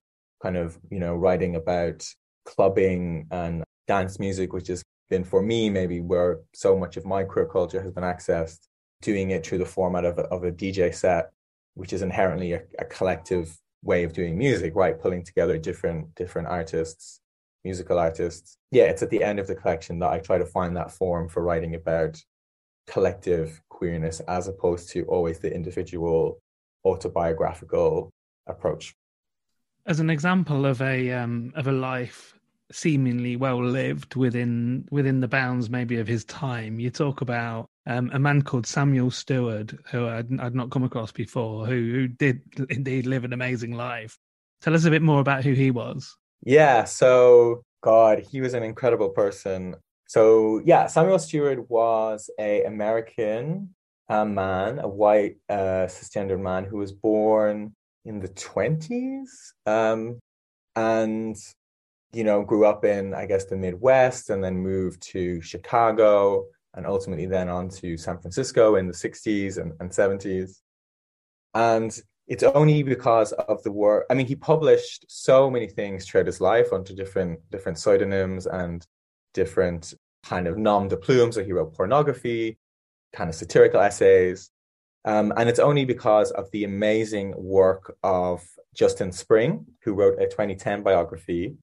kind 0.42 0.58
of 0.58 0.78
you 0.90 1.00
know 1.00 1.16
writing 1.16 1.56
about 1.56 2.06
clubbing 2.46 3.28
and 3.32 3.64
dance 3.88 4.20
music 4.20 4.54
which 4.54 4.68
has 4.68 4.84
been 5.10 5.24
for 5.24 5.42
me 5.42 5.70
maybe 5.70 6.02
where 6.02 6.40
so 6.54 6.78
much 6.78 6.98
of 6.98 7.06
my 7.06 7.24
queer 7.24 7.46
culture 7.46 7.82
has 7.82 7.92
been 7.92 8.04
accessed 8.04 8.62
doing 9.02 9.32
it 9.32 9.46
through 9.46 9.60
the 9.60 9.66
format 9.66 10.06
of 10.06 10.18
a, 10.18 10.24
of 10.24 10.44
a 10.44 10.52
dj 10.52 10.94
set 10.96 11.30
which 11.76 11.94
is 11.94 12.02
inherently 12.02 12.54
a, 12.54 12.62
a 12.80 12.86
collective 12.86 13.56
way 13.84 14.04
of 14.04 14.14
doing 14.14 14.38
music, 14.38 14.76
right? 14.76 15.00
Pulling 15.00 15.24
together 15.24 15.58
different 15.58 16.14
different 16.16 16.48
artists, 16.48 17.20
musical 17.64 18.00
artists. 18.00 18.58
Yeah, 18.72 18.84
it's 18.84 19.04
at 19.04 19.10
the 19.10 19.24
end 19.24 19.40
of 19.40 19.48
the 19.48 19.56
collection 19.56 20.00
that 20.00 20.12
I 20.12 20.20
try 20.20 20.38
to 20.38 20.46
find 20.46 20.76
that 20.78 20.92
form 20.92 21.30
for 21.30 21.44
writing 21.44 21.76
about 21.76 22.22
collective 22.88 23.62
queerness 23.70 24.20
as 24.22 24.48
opposed 24.48 24.90
to 24.90 25.04
always 25.06 25.40
the 25.40 25.54
individual 25.54 26.42
autobiographical 26.86 28.12
approach. 28.48 28.94
As 29.86 30.00
an 30.00 30.10
example 30.10 30.66
of 30.66 30.82
a 30.82 31.12
um, 31.12 31.54
of 31.56 31.68
a 31.68 31.72
life 31.72 32.38
seemingly 32.72 33.36
well 33.36 33.64
lived 33.64 34.16
within 34.16 34.88
within 34.92 35.20
the 35.20 35.28
bounds 35.28 35.70
maybe 35.70 35.98
of 35.98 36.08
his 36.08 36.24
time, 36.26 36.80
you 36.80 36.90
talk 36.90 37.22
about 37.22 37.68
um, 37.88 38.12
a 38.14 38.20
man 38.20 38.42
called 38.42 38.68
Samuel 38.68 39.12
Steward, 39.12 39.78
who 39.92 40.08
I'd, 40.08 40.40
I'd 40.40 40.56
not 40.56 40.70
come 40.70 40.84
across 40.84 41.12
before, 41.12 41.66
who, 41.66 41.74
who 41.74 42.08
did 42.08 42.42
indeed 42.70 43.06
live 43.06 43.24
an 43.24 43.34
amazing 43.34 43.74
life. 43.74 44.18
Tell 44.62 44.76
us 44.76 44.86
a 44.86 44.92
bit 44.92 45.02
more 45.02 45.20
about 45.20 45.44
who 45.44 45.54
he 45.54 45.72
was. 45.72 46.16
Yeah, 46.44 46.84
so 46.84 47.64
God, 47.82 48.20
he 48.20 48.42
was 48.42 48.54
an 48.54 48.64
incredible 48.64 49.10
person. 49.10 49.76
So 50.08 50.62
yeah, 50.66 50.88
Samuel 50.88 51.20
Steward 51.20 51.68
was 51.70 52.30
a 52.40 52.64
American 52.66 53.74
uh, 54.10 54.26
man, 54.26 54.80
a 54.80 54.88
white 54.88 55.38
uh, 55.50 55.88
cisgender 55.88 56.40
man 56.40 56.66
who 56.66 56.78
was 56.78 56.92
born 56.92 57.74
in 58.06 58.20
the 58.20 58.28
twenties, 58.28 59.54
um, 59.66 60.20
and 60.76 61.36
you 62.14 62.24
know 62.24 62.44
grew 62.44 62.66
up 62.66 62.84
in 62.84 63.14
I 63.14 63.26
guess 63.26 63.46
the 63.46 63.56
Midwest, 63.56 64.30
and 64.30 64.44
then 64.44 64.58
moved 64.58 65.02
to 65.14 65.42
Chicago, 65.42 66.46
and 66.74 66.86
ultimately 66.86 67.26
then 67.26 67.50
on 67.50 67.70
to 67.70 67.98
San 67.98 68.18
Francisco 68.20 68.76
in 68.76 68.88
the 68.88 68.94
sixties 68.94 69.58
and, 69.58 69.74
and 69.80 69.94
seventies. 69.94 70.62
And 71.54 71.98
it's 72.28 72.44
only 72.44 72.82
because 72.84 73.34
of 73.34 73.62
the 73.64 73.72
work. 73.72 74.06
I 74.10 74.14
mean, 74.14 74.28
he 74.28 74.36
published 74.36 75.06
so 75.10 75.50
many 75.50 75.68
things 75.68 76.06
throughout 76.06 76.28
his 76.28 76.40
life 76.40 76.72
under 76.72 76.94
different 76.94 77.40
different 77.52 77.78
pseudonyms 77.78 78.48
and 78.48 78.86
different 79.34 79.94
kind 80.24 80.48
of 80.48 80.58
nom 80.58 80.88
de 80.88 80.98
plume. 80.98 81.32
So 81.32 81.44
he 81.44 81.52
wrote 81.52 81.74
pornography, 81.76 82.58
kind 83.14 83.30
of 83.30 83.36
satirical 83.36 83.82
essays. 83.82 84.50
Um, 85.04 85.34
and 85.36 85.50
it's 85.50 85.60
only 85.60 85.86
because 85.86 86.32
of 86.32 86.50
the 86.52 86.64
amazing 86.64 87.34
work 87.36 87.98
of 88.04 88.44
Justin 88.76 89.12
Spring, 89.12 89.66
who 89.84 89.94
wrote 89.94 90.20
a 90.20 90.26
2010 90.28 90.84
biography 90.84 91.56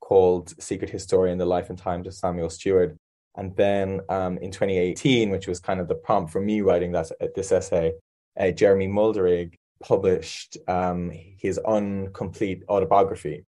called 0.00 0.54
Secret 0.62 0.90
Historian 0.90 1.38
The 1.38 1.46
Life 1.46 1.70
and 1.70 1.78
Times 1.78 2.06
of 2.06 2.14
Samuel 2.14 2.50
Steward. 2.50 2.98
And 3.34 3.56
then 3.56 4.00
um, 4.08 4.38
in 4.38 4.50
2018, 4.50 5.30
which 5.30 5.46
was 5.46 5.58
kind 5.58 5.80
of 5.80 5.88
the 5.88 5.94
prompt 5.94 6.32
for 6.32 6.40
me 6.40 6.60
writing 6.60 6.92
that, 6.92 7.10
this 7.34 7.52
essay, 7.52 7.94
uh, 8.38 8.50
Jeremy 8.50 8.88
Mulderig 8.88 9.54
published 9.82 10.58
um, 10.68 11.10
his 11.10 11.58
incomplete 11.66 12.62
autobiography. 12.68 13.44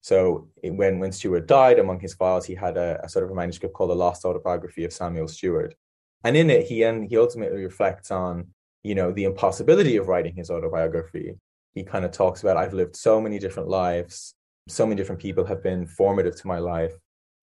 So 0.00 0.48
when 0.62 1.00
when 1.00 1.10
Steward 1.10 1.48
died, 1.48 1.80
among 1.80 1.98
his 1.98 2.14
files, 2.14 2.46
he 2.46 2.54
had 2.54 2.76
a, 2.76 3.00
a, 3.02 3.08
sort 3.08 3.24
of 3.24 3.30
a 3.32 3.34
manuscript 3.34 3.74
called 3.74 3.90
The 3.90 3.96
Lost 3.96 4.24
Autobiography 4.24 4.84
of 4.84 4.92
Samuel 4.92 5.26
Steward, 5.26 5.74
and 6.22 6.36
in 6.36 6.48
it, 6.48 6.66
he 6.66 6.84
and 6.84 7.08
he 7.08 7.18
ultimately 7.18 7.64
reflects 7.64 8.12
on 8.12 8.46
you 8.84 8.94
know 8.94 9.10
the 9.10 9.24
impossibility 9.24 9.96
of 9.96 10.06
writing 10.06 10.36
his 10.36 10.48
autobiography. 10.48 11.34
He 11.74 11.82
kind 11.82 12.04
of 12.04 12.12
talks 12.12 12.42
about 12.42 12.56
I've 12.56 12.72
lived 12.72 12.94
so 12.94 13.20
many 13.20 13.40
different 13.40 13.68
lives, 13.68 14.34
so 14.68 14.86
many 14.86 14.96
different 14.96 15.20
people 15.20 15.44
have 15.44 15.62
been 15.62 15.88
formative 15.88 16.36
to 16.36 16.46
my 16.46 16.58
life 16.60 16.94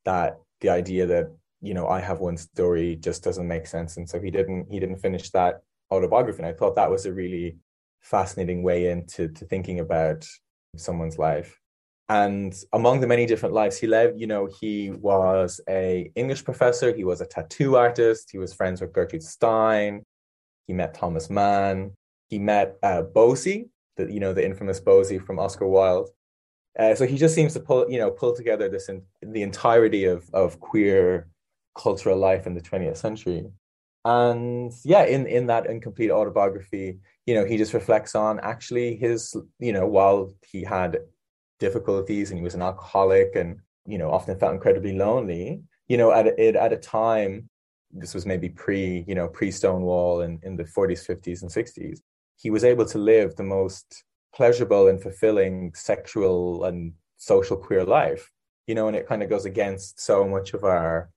that 0.05 0.37
the 0.61 0.69
idea 0.69 1.05
that 1.05 1.35
you 1.63 1.73
know 1.73 1.87
I 1.87 1.99
have 2.01 2.19
one 2.19 2.37
story 2.37 2.97
just 2.97 3.23
doesn't 3.23 3.47
make 3.47 3.65
sense, 3.67 3.97
and 3.97 4.07
so 4.07 4.19
he 4.19 4.29
didn't 4.29 4.67
he 4.69 4.79
didn't 4.79 4.97
finish 4.97 5.29
that 5.31 5.61
autobiography. 5.91 6.39
And 6.39 6.47
I 6.47 6.53
thought 6.53 6.75
that 6.75 6.91
was 6.91 7.05
a 7.05 7.13
really 7.13 7.57
fascinating 8.01 8.63
way 8.63 8.89
into 8.91 9.29
to 9.29 9.45
thinking 9.45 9.79
about 9.79 10.27
someone's 10.75 11.17
life. 11.17 11.59
And 12.09 12.53
among 12.73 12.99
the 12.99 13.07
many 13.07 13.25
different 13.25 13.55
lives 13.55 13.77
he 13.77 13.87
led, 13.87 14.19
you 14.19 14.27
know, 14.27 14.49
he 14.59 14.91
was 14.91 15.61
a 15.69 16.11
English 16.15 16.43
professor, 16.43 16.93
he 16.93 17.05
was 17.05 17.21
a 17.21 17.25
tattoo 17.25 17.77
artist, 17.77 18.29
he 18.31 18.37
was 18.37 18.53
friends 18.53 18.81
with 18.81 18.91
Gertrude 18.91 19.23
Stein, 19.23 20.03
he 20.67 20.73
met 20.73 20.93
Thomas 20.93 21.29
Mann, 21.29 21.93
he 22.27 22.39
met 22.39 22.77
uh, 22.83 23.03
the 23.03 23.63
you 23.97 24.19
know 24.19 24.33
the 24.33 24.45
infamous 24.45 24.79
Bosie 24.79 25.19
from 25.19 25.39
Oscar 25.39 25.67
Wilde. 25.67 26.09
Uh, 26.77 26.95
so 26.95 27.05
he 27.05 27.17
just 27.17 27.35
seems 27.35 27.53
to 27.53 27.59
pull 27.59 27.89
you 27.89 27.99
know 27.99 28.11
pull 28.11 28.35
together 28.35 28.67
this 28.67 28.89
in, 28.89 29.03
the 29.21 29.43
entirety 29.43 30.05
of 30.05 30.29
of 30.33 30.59
queer 30.59 31.27
cultural 31.75 32.17
life 32.17 32.47
in 32.47 32.53
the 32.53 32.61
20th 32.61 32.97
century. 32.97 33.45
And 34.05 34.73
yeah, 34.83 35.05
in 35.05 35.27
in 35.27 35.47
that 35.47 35.65
incomplete 35.67 36.11
autobiography, 36.11 36.99
you 37.25 37.35
know, 37.35 37.45
he 37.45 37.57
just 37.57 37.73
reflects 37.73 38.15
on 38.15 38.39
actually 38.41 38.97
his, 38.97 39.35
you 39.59 39.71
know, 39.71 39.87
while 39.87 40.33
he 40.45 40.63
had 40.63 40.99
difficulties 41.59 42.29
and 42.29 42.37
he 42.37 42.43
was 42.43 42.55
an 42.55 42.61
alcoholic 42.61 43.35
and, 43.35 43.59
you 43.85 43.97
know, 43.97 44.11
often 44.11 44.37
felt 44.37 44.53
incredibly 44.53 44.93
lonely, 44.97 45.61
you 45.87 45.97
know, 45.97 46.11
at 46.11 46.27
it 46.27 46.55
at 46.55 46.73
a 46.73 46.77
time, 46.77 47.49
this 47.91 48.13
was 48.13 48.25
maybe 48.25 48.49
pre, 48.49 49.05
you 49.07 49.15
know, 49.15 49.27
pre 49.27 49.51
Stonewall 49.51 50.21
in, 50.21 50.39
in 50.43 50.55
the 50.57 50.63
40s, 50.63 51.07
50s, 51.07 51.41
and 51.41 51.51
60s, 51.51 51.99
he 52.35 52.49
was 52.49 52.63
able 52.63 52.85
to 52.85 52.97
live 52.97 53.35
the 53.35 53.43
most 53.43 54.03
pleasurable 54.35 54.87
and 54.87 55.01
fulfilling 55.01 55.73
sexual 55.75 56.65
and 56.65 56.93
social 57.17 57.55
queer 57.55 57.85
life, 57.85 58.31
you 58.67 58.75
know, 58.75 58.87
and 58.87 58.97
it 58.97 59.07
kind 59.07 59.23
of 59.23 59.29
goes 59.29 59.45
against 59.45 59.99
so 59.99 60.27
much 60.27 60.53
of 60.53 60.63
our, 60.63 61.09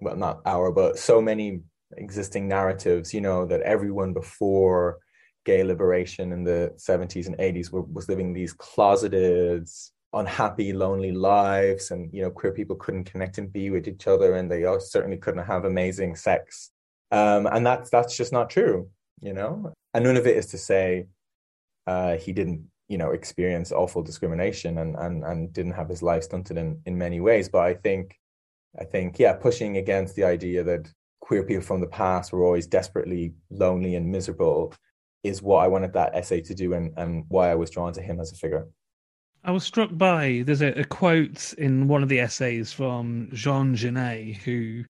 well, 0.00 0.16
not 0.16 0.40
our, 0.46 0.72
but 0.72 0.98
so 0.98 1.20
many 1.20 1.60
existing 1.96 2.48
narratives, 2.48 3.12
you 3.12 3.20
know, 3.20 3.46
that 3.46 3.62
everyone 3.62 4.12
before 4.12 4.98
gay 5.44 5.64
liberation 5.64 6.32
in 6.32 6.44
the 6.44 6.72
70s 6.76 7.26
and 7.26 7.36
80s 7.38 7.72
were, 7.72 7.82
was 7.82 8.08
living 8.08 8.32
these 8.32 8.52
closeted 8.52 9.68
unhappy 10.12 10.72
lonely 10.72 11.12
lives 11.12 11.92
and 11.92 12.12
you 12.12 12.20
know 12.20 12.30
queer 12.30 12.52
people 12.52 12.74
couldn't 12.74 13.04
connect 13.04 13.38
and 13.38 13.52
be 13.52 13.70
with 13.70 13.86
each 13.86 14.08
other 14.08 14.34
and 14.34 14.50
they 14.50 14.66
certainly 14.80 15.16
couldn't 15.16 15.44
have 15.44 15.64
amazing 15.64 16.16
sex. 16.16 16.70
Um, 17.12 17.46
and 17.46 17.64
that's 17.64 17.90
that's 17.90 18.16
just 18.16 18.32
not 18.32 18.50
true 18.50 18.90
you 19.20 19.32
know? 19.32 19.72
And 19.94 20.04
none 20.04 20.16
of 20.16 20.26
it 20.26 20.36
is 20.36 20.46
to 20.46 20.58
say 20.58 21.06
uh, 21.86 22.16
he 22.16 22.32
didn't 22.32 22.68
you 22.88 22.98
know 22.98 23.10
experience 23.10 23.70
awful 23.70 24.02
discrimination 24.02 24.78
and 24.78 24.96
and 24.96 25.22
and 25.24 25.52
didn't 25.52 25.72
have 25.72 25.88
his 25.88 26.02
life 26.02 26.24
stunted 26.24 26.58
in 26.58 26.80
in 26.86 26.98
many 26.98 27.20
ways 27.20 27.48
but 27.48 27.60
i 27.60 27.72
think 27.72 28.18
i 28.78 28.84
think 28.84 29.18
yeah 29.18 29.32
pushing 29.32 29.76
against 29.76 30.14
the 30.14 30.24
idea 30.24 30.62
that 30.62 30.90
queer 31.20 31.42
people 31.42 31.62
from 31.62 31.80
the 31.80 31.86
past 31.86 32.32
were 32.32 32.44
always 32.44 32.66
desperately 32.66 33.32
lonely 33.50 33.94
and 33.94 34.10
miserable 34.10 34.74
is 35.22 35.42
what 35.42 35.62
I 35.62 35.68
wanted 35.68 35.92
that 35.92 36.14
essay 36.14 36.40
to 36.42 36.54
do 36.54 36.72
and, 36.72 36.92
and 36.96 37.24
why 37.28 37.50
I 37.50 37.54
was 37.54 37.70
drawn 37.70 37.92
to 37.92 38.02
him 38.02 38.20
as 38.20 38.32
a 38.32 38.36
figure. 38.36 38.66
I 39.44 39.52
was 39.52 39.64
struck 39.64 39.90
by 39.92 40.42
there's 40.44 40.62
a, 40.62 40.78
a 40.78 40.84
quote 40.84 41.54
in 41.54 41.88
one 41.88 42.02
of 42.02 42.08
the 42.08 42.20
essays 42.20 42.72
from 42.72 43.30
Jean 43.32 43.74
Genet 43.74 44.36
who 44.36 44.84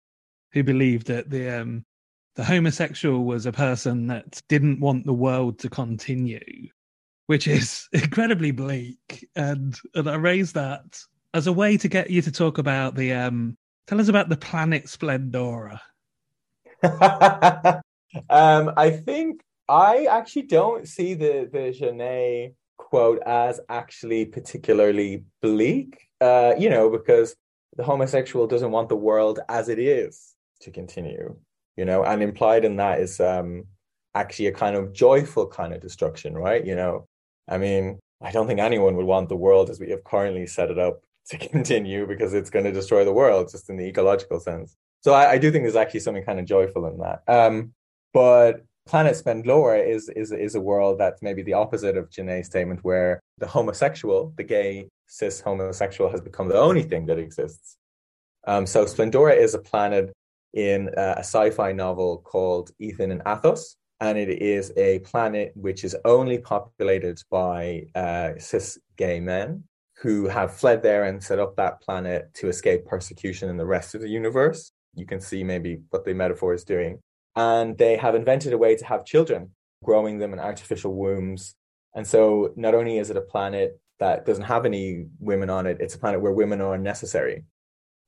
who 0.52 0.64
believed 0.64 1.06
that 1.06 1.30
the 1.30 1.60
um, 1.60 1.84
the 2.34 2.44
homosexual 2.44 3.24
was 3.24 3.46
a 3.46 3.52
person 3.52 4.08
that 4.08 4.40
didn't 4.48 4.80
want 4.80 5.06
the 5.06 5.12
world 5.12 5.58
to 5.60 5.70
continue, 5.70 6.68
which 7.26 7.46
is 7.46 7.88
incredibly 7.92 8.50
bleak. 8.50 9.28
And 9.36 9.78
and 9.94 10.10
I 10.10 10.16
raised 10.16 10.54
that 10.54 11.00
as 11.32 11.46
a 11.46 11.52
way 11.52 11.76
to 11.76 11.88
get 11.88 12.10
you 12.10 12.22
to 12.22 12.32
talk 12.32 12.58
about 12.58 12.96
the 12.96 13.12
um 13.12 13.56
tell 13.90 14.00
us 14.00 14.08
about 14.08 14.28
the 14.28 14.36
planet 14.36 14.84
Splendora. 14.84 15.80
um, 18.30 18.72
I 18.76 18.90
think 18.90 19.42
I 19.68 20.06
actually 20.08 20.42
don't 20.42 20.86
see 20.86 21.14
the 21.14 21.50
the 21.52 21.72
Genet 21.72 22.54
quote 22.78 23.20
as 23.26 23.60
actually 23.68 24.26
particularly 24.26 25.24
bleak. 25.42 25.98
Uh, 26.20 26.54
you 26.56 26.70
know, 26.70 26.88
because 26.88 27.34
the 27.76 27.82
homosexual 27.82 28.46
doesn't 28.46 28.70
want 28.70 28.88
the 28.88 28.96
world 28.96 29.40
as 29.48 29.68
it 29.68 29.80
is 29.80 30.34
to 30.60 30.70
continue. 30.70 31.36
You 31.76 31.84
know, 31.84 32.04
and 32.04 32.22
implied 32.22 32.64
in 32.64 32.76
that 32.76 33.00
is 33.00 33.18
um, 33.18 33.64
actually 34.14 34.46
a 34.46 34.52
kind 34.52 34.76
of 34.76 34.92
joyful 34.92 35.48
kind 35.48 35.74
of 35.74 35.80
destruction, 35.80 36.34
right? 36.34 36.64
You 36.64 36.76
know, 36.76 37.08
I 37.48 37.58
mean, 37.58 37.98
I 38.22 38.30
don't 38.30 38.46
think 38.46 38.60
anyone 38.60 38.94
would 38.96 39.06
want 39.06 39.28
the 39.28 39.36
world 39.36 39.68
as 39.68 39.80
we 39.80 39.90
have 39.90 40.04
currently 40.04 40.46
set 40.46 40.70
it 40.70 40.78
up 40.78 41.02
to 41.28 41.38
continue 41.48 42.06
because 42.06 42.34
it's 42.34 42.50
going 42.50 42.64
to 42.64 42.72
destroy 42.72 43.04
the 43.04 43.12
world, 43.12 43.48
just 43.50 43.70
in 43.70 43.76
the 43.76 43.86
ecological 43.86 44.40
sense. 44.40 44.76
So 45.02 45.14
I, 45.14 45.32
I 45.32 45.38
do 45.38 45.50
think 45.50 45.64
there's 45.64 45.76
actually 45.76 46.00
something 46.00 46.24
kind 46.24 46.40
of 46.40 46.46
joyful 46.46 46.86
in 46.86 46.98
that. 46.98 47.22
Um, 47.26 47.72
but 48.12 48.64
Planet 48.86 49.14
Splendora 49.14 49.86
is 49.86 50.08
is 50.08 50.32
is 50.32 50.54
a 50.54 50.60
world 50.60 50.98
that's 50.98 51.22
maybe 51.22 51.42
the 51.42 51.52
opposite 51.52 51.96
of 51.96 52.10
Genet's 52.10 52.46
statement, 52.46 52.80
where 52.82 53.20
the 53.38 53.46
homosexual, 53.46 54.32
the 54.36 54.42
gay 54.42 54.88
cis 55.06 55.40
homosexual, 55.40 56.10
has 56.10 56.20
become 56.20 56.48
the 56.48 56.58
only 56.58 56.82
thing 56.82 57.06
that 57.06 57.18
exists. 57.18 57.76
Um, 58.46 58.66
so 58.66 58.84
Splendora 58.84 59.36
is 59.36 59.54
a 59.54 59.58
planet 59.58 60.12
in 60.54 60.88
uh, 60.96 61.14
a 61.18 61.20
sci-fi 61.20 61.72
novel 61.72 62.18
called 62.18 62.70
Ethan 62.80 63.12
and 63.12 63.22
Athos, 63.26 63.76
and 64.00 64.18
it 64.18 64.42
is 64.42 64.72
a 64.76 64.98
planet 65.00 65.52
which 65.54 65.84
is 65.84 65.94
only 66.04 66.38
populated 66.38 67.22
by 67.30 67.86
uh, 67.94 68.32
cis 68.38 68.78
gay 68.96 69.20
men 69.20 69.62
who 70.00 70.28
have 70.28 70.54
fled 70.54 70.82
there 70.82 71.04
and 71.04 71.22
set 71.22 71.38
up 71.38 71.56
that 71.56 71.80
planet 71.82 72.32
to 72.34 72.48
escape 72.48 72.86
persecution 72.86 73.48
in 73.50 73.56
the 73.56 73.66
rest 73.66 73.94
of 73.94 74.00
the 74.00 74.08
universe. 74.08 74.72
You 74.94 75.06
can 75.06 75.20
see 75.20 75.44
maybe 75.44 75.80
what 75.90 76.04
the 76.04 76.14
metaphor 76.14 76.54
is 76.54 76.64
doing 76.64 77.00
and 77.36 77.78
they 77.78 77.96
have 77.96 78.14
invented 78.14 78.52
a 78.52 78.58
way 78.58 78.76
to 78.76 78.84
have 78.84 79.04
children, 79.04 79.50
growing 79.84 80.18
them 80.18 80.32
in 80.32 80.38
artificial 80.38 80.94
wombs. 80.94 81.54
And 81.94 82.06
so 82.06 82.52
not 82.56 82.74
only 82.74 82.98
is 82.98 83.10
it 83.10 83.16
a 83.16 83.22
planet 83.22 83.80
that 83.98 84.26
doesn't 84.26 84.44
have 84.44 84.64
any 84.64 85.06
women 85.18 85.50
on 85.50 85.66
it, 85.66 85.78
it's 85.80 85.94
a 85.94 85.98
planet 85.98 86.20
where 86.20 86.32
women 86.32 86.60
are 86.60 86.78
necessary. 86.78 87.44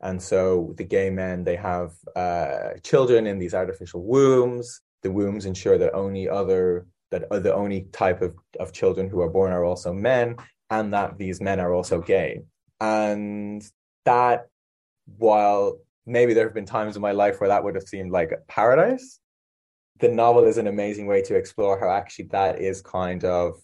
And 0.01 0.21
so 0.21 0.75
the 0.77 0.85
gay 0.85 1.11
men, 1.11 1.45
they 1.45 1.57
have 1.57 1.93
uh, 2.17 2.71
children 2.83 3.27
in 3.27 3.39
these 3.39 3.55
artificial 3.55 4.03
wombs. 4.03 4.81
The 5.03 5.13
wombs 5.13 5.47
ensure 5.47 5.79
that 5.79 5.95
only 5.95 6.29
other 6.29 6.87
that 7.11 7.25
are 7.31 7.41
the 7.41 7.55
only 7.55 7.83
type 7.93 8.23
of, 8.23 8.35
of 8.59 8.73
children 8.73 9.09
who 9.09 9.21
are 9.21 9.29
born 9.29 9.53
are 9.53 9.65
also 9.65 9.93
men. 9.93 10.37
And 10.73 10.95
that 10.95 11.19
these 11.19 11.39
men 11.41 11.61
are 11.61 11.73
also 11.75 12.01
gay. 12.01 12.41
And 12.81 13.63
that, 14.07 14.49
while 15.19 15.79
maybe 16.07 16.33
there 16.33 16.47
have 16.47 16.55
been 16.55 16.67
times 16.67 16.97
in 16.97 17.03
my 17.03 17.13
life 17.13 17.39
where 17.39 17.49
that 17.49 17.63
would 17.63 17.75
have 17.75 17.87
seemed 17.87 18.11
like 18.11 18.33
paradise, 18.49 19.21
the 20.01 20.09
novel 20.09 20.45
is 20.45 20.57
an 20.59 20.67
amazing 20.67 21.07
way 21.07 21.21
to 21.23 21.37
explore 21.37 21.79
how 21.79 21.91
actually 21.91 22.29
that 22.33 22.61
is 22.61 22.81
kind 22.81 23.25
of 23.25 23.61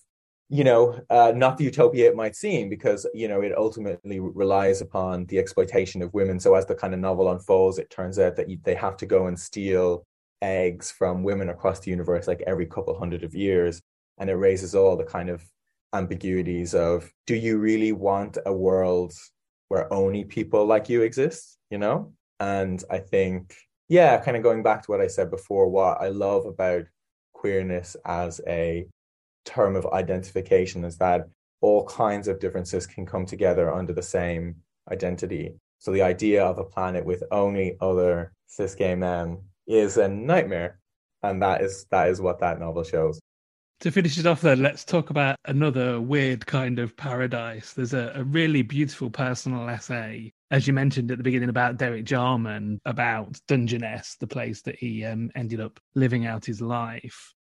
you 0.50 0.64
know, 0.64 0.98
uh, 1.10 1.30
not 1.36 1.58
the 1.58 1.64
utopia 1.64 2.08
it 2.08 2.16
might 2.16 2.34
seem, 2.34 2.70
because 2.70 3.06
you 3.12 3.28
know 3.28 3.42
it 3.42 3.52
ultimately 3.54 4.18
relies 4.18 4.80
upon 4.80 5.26
the 5.26 5.38
exploitation 5.38 6.00
of 6.00 6.14
women. 6.14 6.40
So 6.40 6.54
as 6.54 6.64
the 6.64 6.74
kind 6.74 6.94
of 6.94 7.00
novel 7.00 7.30
unfolds, 7.30 7.78
it 7.78 7.90
turns 7.90 8.18
out 8.18 8.36
that 8.36 8.48
you, 8.48 8.58
they 8.62 8.74
have 8.74 8.96
to 8.98 9.06
go 9.06 9.26
and 9.26 9.38
steal 9.38 10.06
eggs 10.40 10.90
from 10.90 11.22
women 11.22 11.50
across 11.50 11.80
the 11.80 11.90
universe, 11.90 12.26
like 12.26 12.42
every 12.46 12.64
couple 12.64 12.98
hundred 12.98 13.24
of 13.24 13.34
years, 13.34 13.82
and 14.16 14.30
it 14.30 14.36
raises 14.36 14.74
all 14.74 14.96
the 14.96 15.04
kind 15.04 15.28
of 15.28 15.44
ambiguities 15.92 16.74
of: 16.74 17.10
Do 17.26 17.34
you 17.34 17.58
really 17.58 17.92
want 17.92 18.38
a 18.44 18.52
world 18.52 19.12
where 19.68 19.92
only 19.92 20.24
people 20.24 20.66
like 20.66 20.88
you 20.88 21.02
exist? 21.02 21.58
You 21.70 21.78
know, 21.78 22.12
and 22.40 22.82
I 22.90 22.98
think, 22.98 23.54
yeah, 23.88 24.18
kind 24.18 24.36
of 24.36 24.42
going 24.42 24.62
back 24.62 24.82
to 24.82 24.90
what 24.90 25.00
I 25.00 25.06
said 25.06 25.30
before, 25.30 25.68
what 25.68 26.00
I 26.00 26.08
love 26.08 26.46
about 26.46 26.84
queerness 27.32 27.96
as 28.04 28.40
a 28.46 28.86
term 29.44 29.76
of 29.76 29.86
identification 29.86 30.84
is 30.84 30.98
that 30.98 31.28
all 31.60 31.84
kinds 31.86 32.28
of 32.28 32.38
differences 32.40 32.86
can 32.86 33.06
come 33.06 33.26
together 33.26 33.72
under 33.72 33.92
the 33.92 34.02
same 34.02 34.56
identity. 34.90 35.54
So 35.78 35.92
the 35.92 36.02
idea 36.02 36.44
of 36.44 36.58
a 36.58 36.64
planet 36.64 37.04
with 37.04 37.22
only 37.30 37.76
other 37.80 38.32
cis 38.46 38.74
gay 38.74 38.94
men 38.94 39.42
is 39.66 39.96
a 39.96 40.08
nightmare. 40.08 40.78
And 41.22 41.42
that 41.42 41.62
is 41.62 41.86
that 41.90 42.08
is 42.08 42.20
what 42.20 42.40
that 42.40 42.60
novel 42.60 42.84
shows. 42.84 43.20
To 43.80 43.92
finish 43.92 44.18
it 44.18 44.26
off 44.26 44.40
then, 44.40 44.60
let's 44.60 44.84
talk 44.84 45.10
about 45.10 45.36
another 45.44 46.00
weird 46.00 46.44
kind 46.46 46.80
of 46.80 46.96
paradise. 46.96 47.74
There's 47.74 47.94
a, 47.94 48.10
a 48.16 48.24
really 48.24 48.62
beautiful 48.62 49.08
personal 49.08 49.68
essay, 49.68 50.32
as 50.50 50.66
you 50.66 50.72
mentioned 50.72 51.12
at 51.12 51.18
the 51.18 51.22
beginning, 51.22 51.48
about 51.48 51.76
Derek 51.76 52.04
Jarman, 52.04 52.80
about 52.84 53.38
Dungeness, 53.46 54.16
the 54.18 54.26
place 54.26 54.62
that 54.62 54.74
he 54.74 55.04
um, 55.04 55.30
ended 55.36 55.60
up 55.60 55.78
living 55.94 56.26
out 56.26 56.44
his 56.44 56.60
life. 56.60 57.34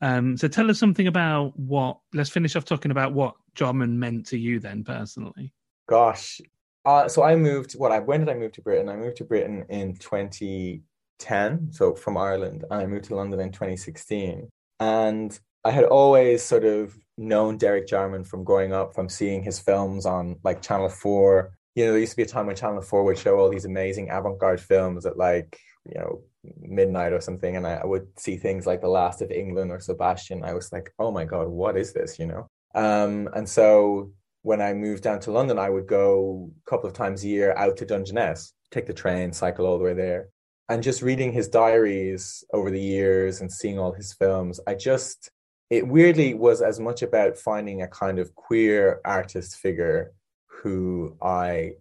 Um, 0.00 0.36
so 0.36 0.48
tell 0.48 0.68
us 0.68 0.80
something 0.80 1.06
about 1.06 1.56
what. 1.56 1.98
Let's 2.12 2.30
finish 2.30 2.56
off 2.56 2.64
talking 2.64 2.90
about 2.90 3.12
what 3.12 3.36
Jarman 3.54 3.96
meant 4.00 4.26
to 4.26 4.38
you 4.38 4.58
then 4.58 4.82
personally. 4.82 5.52
Gosh, 5.88 6.40
uh, 6.84 7.06
so 7.06 7.22
I 7.22 7.36
moved. 7.36 7.74
What 7.74 8.04
when 8.04 8.18
did 8.18 8.28
I 8.28 8.34
move 8.34 8.50
to 8.52 8.62
Britain? 8.62 8.88
I 8.88 8.96
moved 8.96 9.18
to 9.18 9.24
Britain 9.24 9.64
in 9.68 9.94
2010. 9.94 11.68
So 11.72 11.94
from 11.94 12.16
Ireland, 12.16 12.64
and 12.68 12.82
I 12.82 12.86
moved 12.86 13.04
to 13.06 13.14
London 13.14 13.38
in 13.38 13.52
2016. 13.52 14.48
And 14.80 15.38
I 15.64 15.70
had 15.70 15.84
always 15.84 16.42
sort 16.42 16.64
of 16.64 16.94
known 17.16 17.56
Derek 17.56 17.86
Jarman 17.86 18.24
from 18.24 18.44
growing 18.44 18.72
up, 18.72 18.94
from 18.94 19.08
seeing 19.08 19.42
his 19.42 19.58
films 19.58 20.06
on 20.06 20.36
like 20.44 20.62
Channel 20.62 20.88
Four. 20.88 21.56
You 21.74 21.86
know, 21.86 21.92
there 21.92 22.00
used 22.00 22.12
to 22.12 22.16
be 22.16 22.22
a 22.22 22.26
time 22.26 22.46
when 22.46 22.56
Channel 22.56 22.82
Four 22.82 23.04
would 23.04 23.18
show 23.18 23.38
all 23.38 23.50
these 23.50 23.64
amazing 23.64 24.10
avant-garde 24.10 24.60
films 24.60 25.06
at 25.06 25.16
like 25.16 25.58
you 25.86 26.00
know 26.00 26.22
midnight 26.60 27.12
or 27.12 27.20
something 27.20 27.56
and 27.56 27.66
I, 27.66 27.74
I, 27.74 27.86
would 27.86 28.06
see 28.18 28.36
things 28.36 28.66
like 28.66 28.80
the 28.80 28.88
last 28.88 29.22
of 29.22 29.30
england 29.30 29.70
or 29.70 29.80
sebastian. 29.80 30.44
I 30.44 30.54
was 30.54 30.72
like 30.72 30.92
oh 30.98 31.10
my 31.10 31.24
god 31.24 31.48
what 31.48 31.76
is 31.76 31.92
this? 31.92 32.18
You 32.18 32.26
know? 32.26 32.48
Um, 32.74 33.28
and 33.34 33.48
so 33.48 34.10
when 34.42 34.60
i 34.60 34.74
moved 34.74 35.02
down 35.02 35.20
to 35.20 35.30
london 35.30 35.58
i 35.58 35.70
would 35.70 35.86
go 35.86 36.50
a 36.66 36.70
couple 36.70 36.86
of 36.88 36.94
times 36.94 37.24
a 37.24 37.28
year 37.28 37.54
out 37.56 37.76
to 37.78 37.86
dungeness 37.86 38.52
take 38.70 38.86
the 38.86 38.92
train 38.92 39.32
cycle 39.32 39.64
all 39.66 39.78
the 39.78 39.84
way 39.84 39.94
there. 39.94 40.28
And 40.68 40.82
just 40.82 41.02
reading 41.02 41.32
his 41.32 41.48
diaries 41.48 42.42
over 42.52 42.70
the 42.70 42.80
years 42.80 43.40
and 43.40 43.52
seeing 43.52 43.78
all 43.78 43.92
his 43.92 44.12
films 44.12 44.60
i 44.66 44.74
just 44.74 45.30
it 45.76 45.86
weirdly 45.86 46.34
was 46.34 46.60
as 46.62 46.78
much 46.78 47.00
about 47.02 47.36
finding 47.36 47.82
a 47.82 47.88
kind 47.88 48.18
of 48.18 48.34
queer 48.34 49.00
artist 49.04 49.56
figure 49.56 50.12
who 50.46 51.16
i 51.22 51.72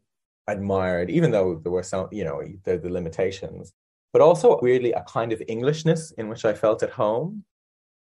admired 0.47 1.09
even 1.09 1.31
though 1.31 1.55
there 1.63 1.71
were 1.71 1.83
some 1.83 2.07
you 2.11 2.23
know 2.23 2.41
the, 2.65 2.77
the 2.77 2.89
limitations 2.89 3.73
but 4.13 4.21
also 4.21 4.57
weirdly 4.61 4.93
a 4.93 5.01
kind 5.01 5.33
of 5.33 5.41
Englishness 5.47 6.11
in 6.11 6.29
which 6.29 6.45
I 6.45 6.53
felt 6.53 6.83
at 6.83 6.91
home. 6.91 7.43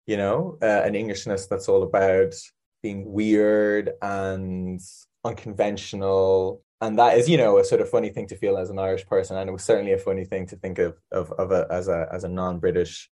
You 0.06 0.16
know, 0.16 0.58
uh, 0.60 0.82
an 0.84 0.96
Englishness 0.96 1.46
that's 1.46 1.68
all 1.68 1.84
about 1.84 2.34
being 2.82 3.10
weird 3.10 3.92
and 4.02 4.80
unconventional. 5.24 6.62
And 6.80 6.98
that 6.98 7.16
is, 7.16 7.28
you 7.28 7.36
know, 7.36 7.58
a 7.58 7.64
sort 7.64 7.80
of 7.80 7.88
funny 7.88 8.08
thing 8.08 8.26
to 8.28 8.36
feel 8.36 8.56
as 8.56 8.70
an 8.70 8.78
Irish 8.78 9.06
person. 9.06 9.36
And 9.36 9.48
it 9.48 9.52
was 9.52 9.62
certainly 9.62 9.92
a 9.92 9.98
funny 9.98 10.24
thing 10.24 10.46
to 10.46 10.56
think 10.56 10.78
of, 10.78 10.98
of, 11.12 11.30
of 11.32 11.52
a, 11.52 11.68
as 11.70 11.86
a, 11.86 12.08
as 12.10 12.24
a 12.24 12.28
non-British 12.28 13.08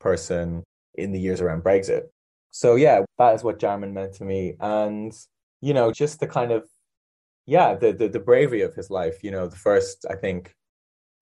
person 0.00 0.62
in 0.94 1.12
the 1.12 1.20
years 1.20 1.42
around 1.42 1.64
Brexit. 1.64 2.04
So 2.50 2.76
yeah, 2.76 3.02
that 3.18 3.34
is 3.34 3.44
what 3.44 3.58
Jarman 3.58 3.94
meant 3.94 4.14
to 4.14 4.24
me. 4.24 4.54
And, 4.60 5.12
you 5.60 5.74
know, 5.74 5.92
just 5.92 6.20
the 6.20 6.26
kind 6.26 6.52
of, 6.52 6.68
yeah, 7.46 7.74
the, 7.74 7.92
the, 7.92 8.08
the 8.08 8.20
bravery 8.20 8.62
of 8.62 8.74
his 8.74 8.90
life, 8.90 9.22
you 9.22 9.30
know, 9.30 9.46
the 9.46 9.56
first, 9.56 10.06
I 10.10 10.14
think, 10.14 10.54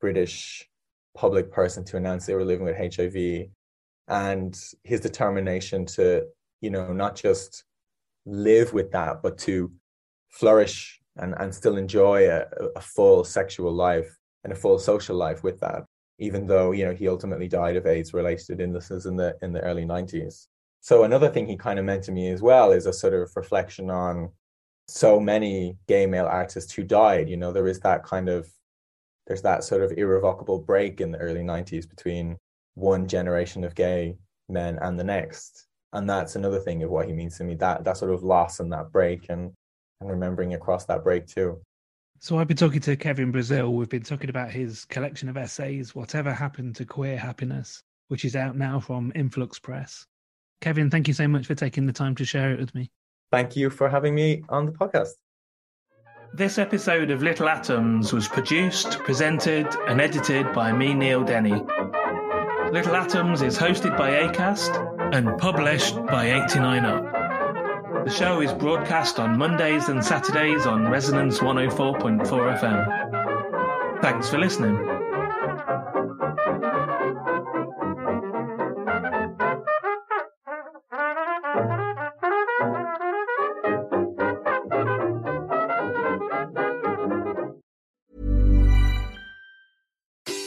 British 0.01 0.69
public 1.15 1.51
person 1.51 1.85
to 1.85 1.97
announce 1.97 2.27
they 2.27 2.35
were 2.35 2.45
living 2.45 2.67
with 2.67 2.77
HIV 2.77 3.49
and 4.09 4.61
his 4.85 5.01
determination 5.01 5.87
to, 5.87 6.27
you 6.61 6.71
know, 6.71 6.93
not 6.93 7.17
just 7.17 7.65
live 8.27 8.73
with 8.73 8.91
that, 8.93 9.23
but 9.23 9.39
to 9.39 9.73
flourish 10.29 11.01
and, 11.17 11.35
and 11.39 11.55
still 11.55 11.77
enjoy 11.77 12.29
a, 12.31 12.45
a 12.77 12.81
full 12.81 13.25
sexual 13.25 13.73
life 13.73 14.17
and 14.45 14.53
a 14.53 14.57
full 14.57 14.79
social 14.79 15.17
life 15.17 15.43
with 15.43 15.59
that, 15.61 15.85
even 16.19 16.47
though, 16.47 16.73
you 16.73 16.85
know, 16.85 16.95
he 16.95 17.09
ultimately 17.09 17.49
died 17.49 17.77
of 17.77 17.87
AIDS 17.87 18.13
related 18.13 18.61
illnesses 18.61 19.07
in 19.07 19.17
the 19.17 19.37
in 19.43 19.53
the 19.53 19.61
early 19.61 19.85
90s. 19.85 20.47
So 20.87 21.03
another 21.03 21.29
thing 21.29 21.49
he 21.49 21.57
kind 21.57 21.81
of 21.81 21.85
meant 21.85 22.05
to 22.05 22.13
me 22.13 22.29
as 22.31 22.41
well 22.41 22.71
is 22.71 22.87
a 22.87 22.93
sort 22.93 23.13
of 23.13 23.29
reflection 23.35 23.91
on 23.91 24.31
so 24.87 25.19
many 25.19 25.77
gay 25.89 26.07
male 26.07 26.27
artists 26.27 26.73
who 26.73 26.85
died. 26.85 27.29
You 27.29 27.37
know, 27.37 27.51
there 27.51 27.67
is 27.67 27.81
that 27.81 28.05
kind 28.05 28.29
of 28.29 28.47
there's 29.27 29.43
that 29.43 29.65
sort 29.65 29.83
of 29.83 29.91
irrevocable 29.99 30.61
break 30.61 31.01
in 31.01 31.11
the 31.11 31.19
early 31.19 31.41
90s 31.41 31.91
between 31.91 32.37
one 32.75 33.09
generation 33.09 33.65
of 33.65 33.75
gay 33.75 34.17
men 34.49 34.79
and 34.81 34.97
the 34.97 35.03
next 35.03 35.67
and 35.93 36.09
that's 36.09 36.37
another 36.37 36.61
thing 36.61 36.85
of 36.85 36.91
what 36.91 37.09
he 37.09 37.13
means 37.13 37.37
to 37.39 37.43
me 37.43 37.57
that 37.57 37.83
that 37.83 37.97
sort 37.97 38.13
of 38.13 38.23
loss 38.23 38.61
and 38.61 38.73
that 38.73 38.93
break 38.93 39.27
and 39.29 39.51
and 40.01 40.09
remembering 40.09 40.55
across 40.55 40.85
that 40.85 41.03
break 41.03 41.27
too 41.27 41.61
so 42.21 42.39
i've 42.39 42.47
been 42.47 42.57
talking 42.57 42.79
to 42.79 42.95
kevin 42.95 43.33
brazil 43.33 43.75
we've 43.75 43.89
been 43.89 44.05
talking 44.05 44.31
about 44.31 44.53
his 44.53 44.85
collection 44.85 45.29
of 45.29 45.37
essays 45.37 45.97
whatever 45.97 46.33
happened 46.33 46.77
to 46.77 46.85
queer 46.85 47.17
happiness 47.17 47.83
which 48.07 48.25
is 48.25 48.37
out 48.37 48.57
now 48.57 48.79
from 48.79 49.11
influx 49.17 49.59
press 49.59 50.07
kevin 50.61 50.91
thank 50.91 51.09
you 51.09 51.15
so 51.15 51.29
much 51.29 51.47
for 51.47 51.55
taking 51.55 51.87
the 51.87 51.93
time 51.93 52.15
to 52.15 52.25
share 52.25 52.53
it 52.53 52.59
with 52.59 52.75
me 52.75 52.91
thank 53.31 53.57
you 53.57 53.71
for 53.71 53.89
having 53.89 54.15
me 54.15 54.43
on 54.49 54.67
the 54.67 54.73
podcast 54.73 55.13
this 56.35 56.59
episode 56.59 57.11
of 57.11 57.23
Little 57.23 57.49
Atoms 57.49 58.13
was 58.13 58.29
produced, 58.29 58.99
presented, 58.99 59.67
and 59.89 60.03
edited 60.03 60.53
by 60.53 60.71
me, 60.71 60.93
Neil 60.93 61.25
Denny. 61.25 61.55
Little 62.73 62.97
Atoms 62.97 63.41
is 63.41 63.57
hosted 63.57 63.97
by 63.97 64.11
ACAST 64.11 65.15
and 65.15 65.39
published 65.39 65.95
by 65.95 66.27
89UP. 66.27 68.05
The 68.05 68.11
show 68.11 68.41
is 68.41 68.53
broadcast 68.53 69.19
on 69.19 69.39
Mondays 69.39 69.89
and 69.89 70.05
Saturdays 70.05 70.67
on 70.67 70.91
Resonance 70.91 71.39
104.4 71.39 72.59
FM. 72.59 74.03
Thanks 74.03 74.29
for 74.29 74.39
listening. 74.39 74.96